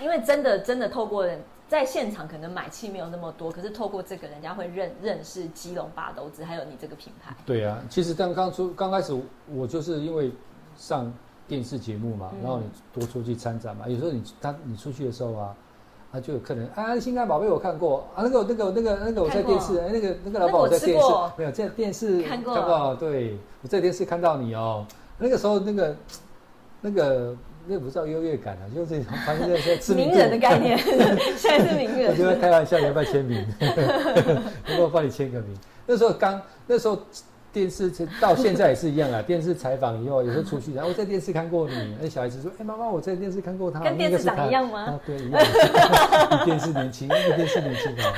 [0.02, 1.40] 因为真的真的透过人
[1.70, 7.32] 在现场可能买气没有那么多，可是透过这个人家会认认识基隆八斗子，还有你这个品牌。
[7.46, 9.16] 对啊，其实刚刚出刚开始，
[9.46, 10.32] 我就是因为
[10.76, 11.10] 上
[11.46, 15.56] 电视节目嘛，嗯然后你多出去参展嘛，有时候你他你出去的时候啊。
[16.12, 24.84] 啊，就有客人啊，心肝宝贝我看过啊，那个那个那个那个我在看过电视，哎，那个那个老板我在电视没有在电视看过到，对我在电视看到你哦，
[25.18, 25.96] 那个时候那个
[26.80, 27.36] 那个
[27.66, 30.78] 那个不叫优越感啊，就是反正就是知名度名人的概念，
[31.36, 32.40] 现在是名人我就在人。
[32.40, 33.44] 开玩笑，你要不要签名？
[33.60, 35.56] 要 不要帮你签个名？
[35.86, 36.98] 那时候刚那时候
[37.52, 39.20] 电视到现在也是一样啊。
[39.20, 45.42] 电视采访以后，有时候出去，然后我在电视看过你，那小孩子说：“哎、妈妈，我在电视看过他。”跟电视长一样吗啊，对，一样。
[45.42, 48.14] 一电视年轻，一电视年轻啊。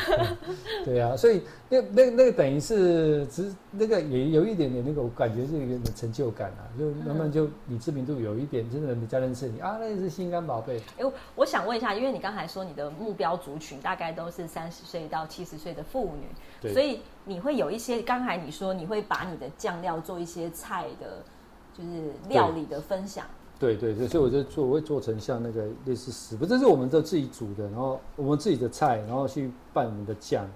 [0.84, 10.78] 对对啊，所以那那那个等于是只那个也有一点点那个，我感觉是有一点成就感啊，就慢慢就你知名度有一点，真的人家认识你啊，那是心肝宝贝。
[10.98, 16.26] 哎，我我想问一下，因为你刚才说你的目标族群大概都是三十岁到七十岁的妇女，
[16.60, 21.24] 对所以你会有一些，刚才你说你会把你的酱料做一些菜的，
[21.72, 23.24] 就是料理的分享。
[23.58, 30.46] 对对对，所以我就做，我会做成像那个类似食谱，这是我们都自己煮的，然后我们自己的菜，然后去拌我们的酱。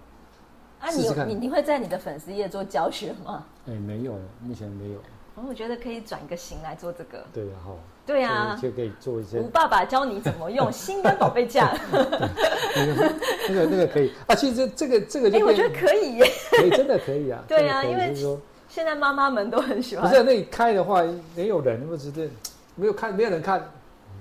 [0.80, 3.44] 啊，你你你会在你的粉丝页做教学吗？
[3.66, 4.98] 哎，没有，目前没有。
[5.34, 7.22] 哦我觉得可以转个型来做这个。
[7.32, 7.72] 对啊，哈。
[8.06, 11.68] 对啊，就就可以做一些吴爸爸教你怎么用 心肝宝贝酱。
[11.92, 13.12] 那个
[13.48, 14.34] 那个那个可以啊。
[14.34, 16.24] 其实这这个这个哎、我觉得可以耶。
[16.50, 17.42] 可以，真的可以啊。
[17.48, 20.08] 对啊因为说现在妈妈们都很喜欢。
[20.08, 21.02] 不是那你开的话，
[21.34, 22.30] 没有人，我只是
[22.76, 23.68] 没有看，没有人看，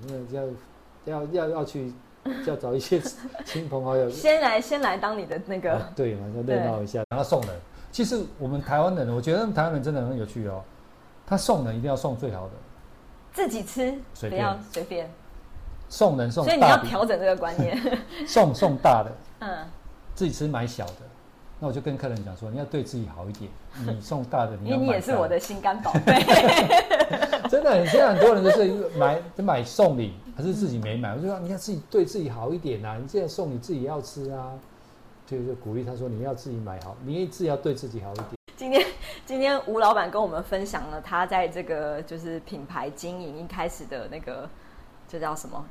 [0.06, 0.46] 那要
[1.04, 1.92] 要要要去
[2.46, 3.00] 要找一些
[3.44, 4.08] 亲朋好友。
[4.10, 7.50] 先来先来当你的那个，啊对嘛，就热闹一下，然后送人。
[7.90, 10.62] 其实我们台湾人，我觉得台湾人真的很有趣哦。
[11.26, 12.52] 他送人一定要送最好的，
[13.32, 15.10] 自己吃，随便不要随便。
[15.88, 17.80] 送人送所以你要调整这个观念。
[18.26, 19.12] 送送大的，
[19.46, 19.58] 嗯，
[20.14, 20.92] 自己吃买小的。
[21.58, 23.50] 那我就跟客人讲说，你要对自己好一点。
[23.86, 26.22] 你送大的，你因为你也是我的心肝宝贝。
[27.48, 31.14] 真的，现在很多人都是买买送礼，还是自己没买。
[31.14, 32.98] 我就说你要自己对自己好一点啊！
[33.00, 34.52] 你这样送你自己要吃啊，
[35.26, 38.28] 就就鼓励他说你要自己买好，你自己要对自己好一点。
[38.54, 38.86] 今天
[39.24, 44.48] 今天吴老板跟我们分享了他在这个就是品牌经营一开始的那个，
[45.08, 45.64] 这叫什么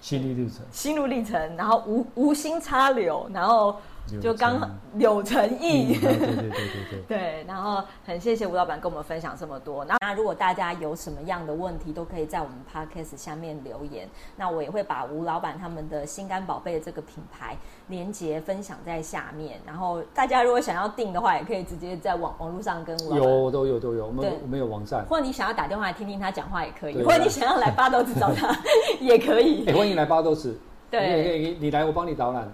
[0.00, 3.76] 心路历程，心路历程，然后无无心插柳，然后
[4.20, 4.58] 就刚
[4.94, 5.96] 柳有诚意。
[5.96, 6.50] 嗯对对对对
[6.90, 7.44] 对 对。
[7.46, 9.84] 然后很谢谢吴老板跟我们分享这么多。
[9.84, 14.08] 那那如果大家有什么样的问题，都可以在我们 podcast 下面留言。
[14.36, 17.56] 那我也会把吴老板他们的心肝宝贝的这个品牌
[17.88, 19.60] 连接分享在下面。
[19.66, 23.18] 然后大家如果想要订的话，也可以直接在网网络上跟吴老板。
[23.22, 28.56] 有都有都有，我们我们有网站，或者你想要打电话来听听他讲话也可以，或者你想要来 巴豆子找他
[29.00, 29.74] 也可以哎、。
[29.74, 30.58] 欢迎来巴豆子，
[30.90, 32.48] 对你你你来我帮你导览，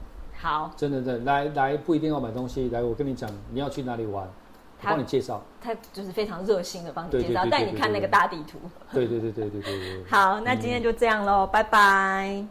[0.44, 4.28] 好，真的真的来来不一定要买东西，来我跟你讲你要去哪里玩，
[4.78, 8.58] 他帮你介绍，他就是非常热心的帮你介绍，带你看那个大地图。
[8.92, 10.04] 对对对对对对对。
[10.06, 12.44] 好，那今天就这样喽，拜拜。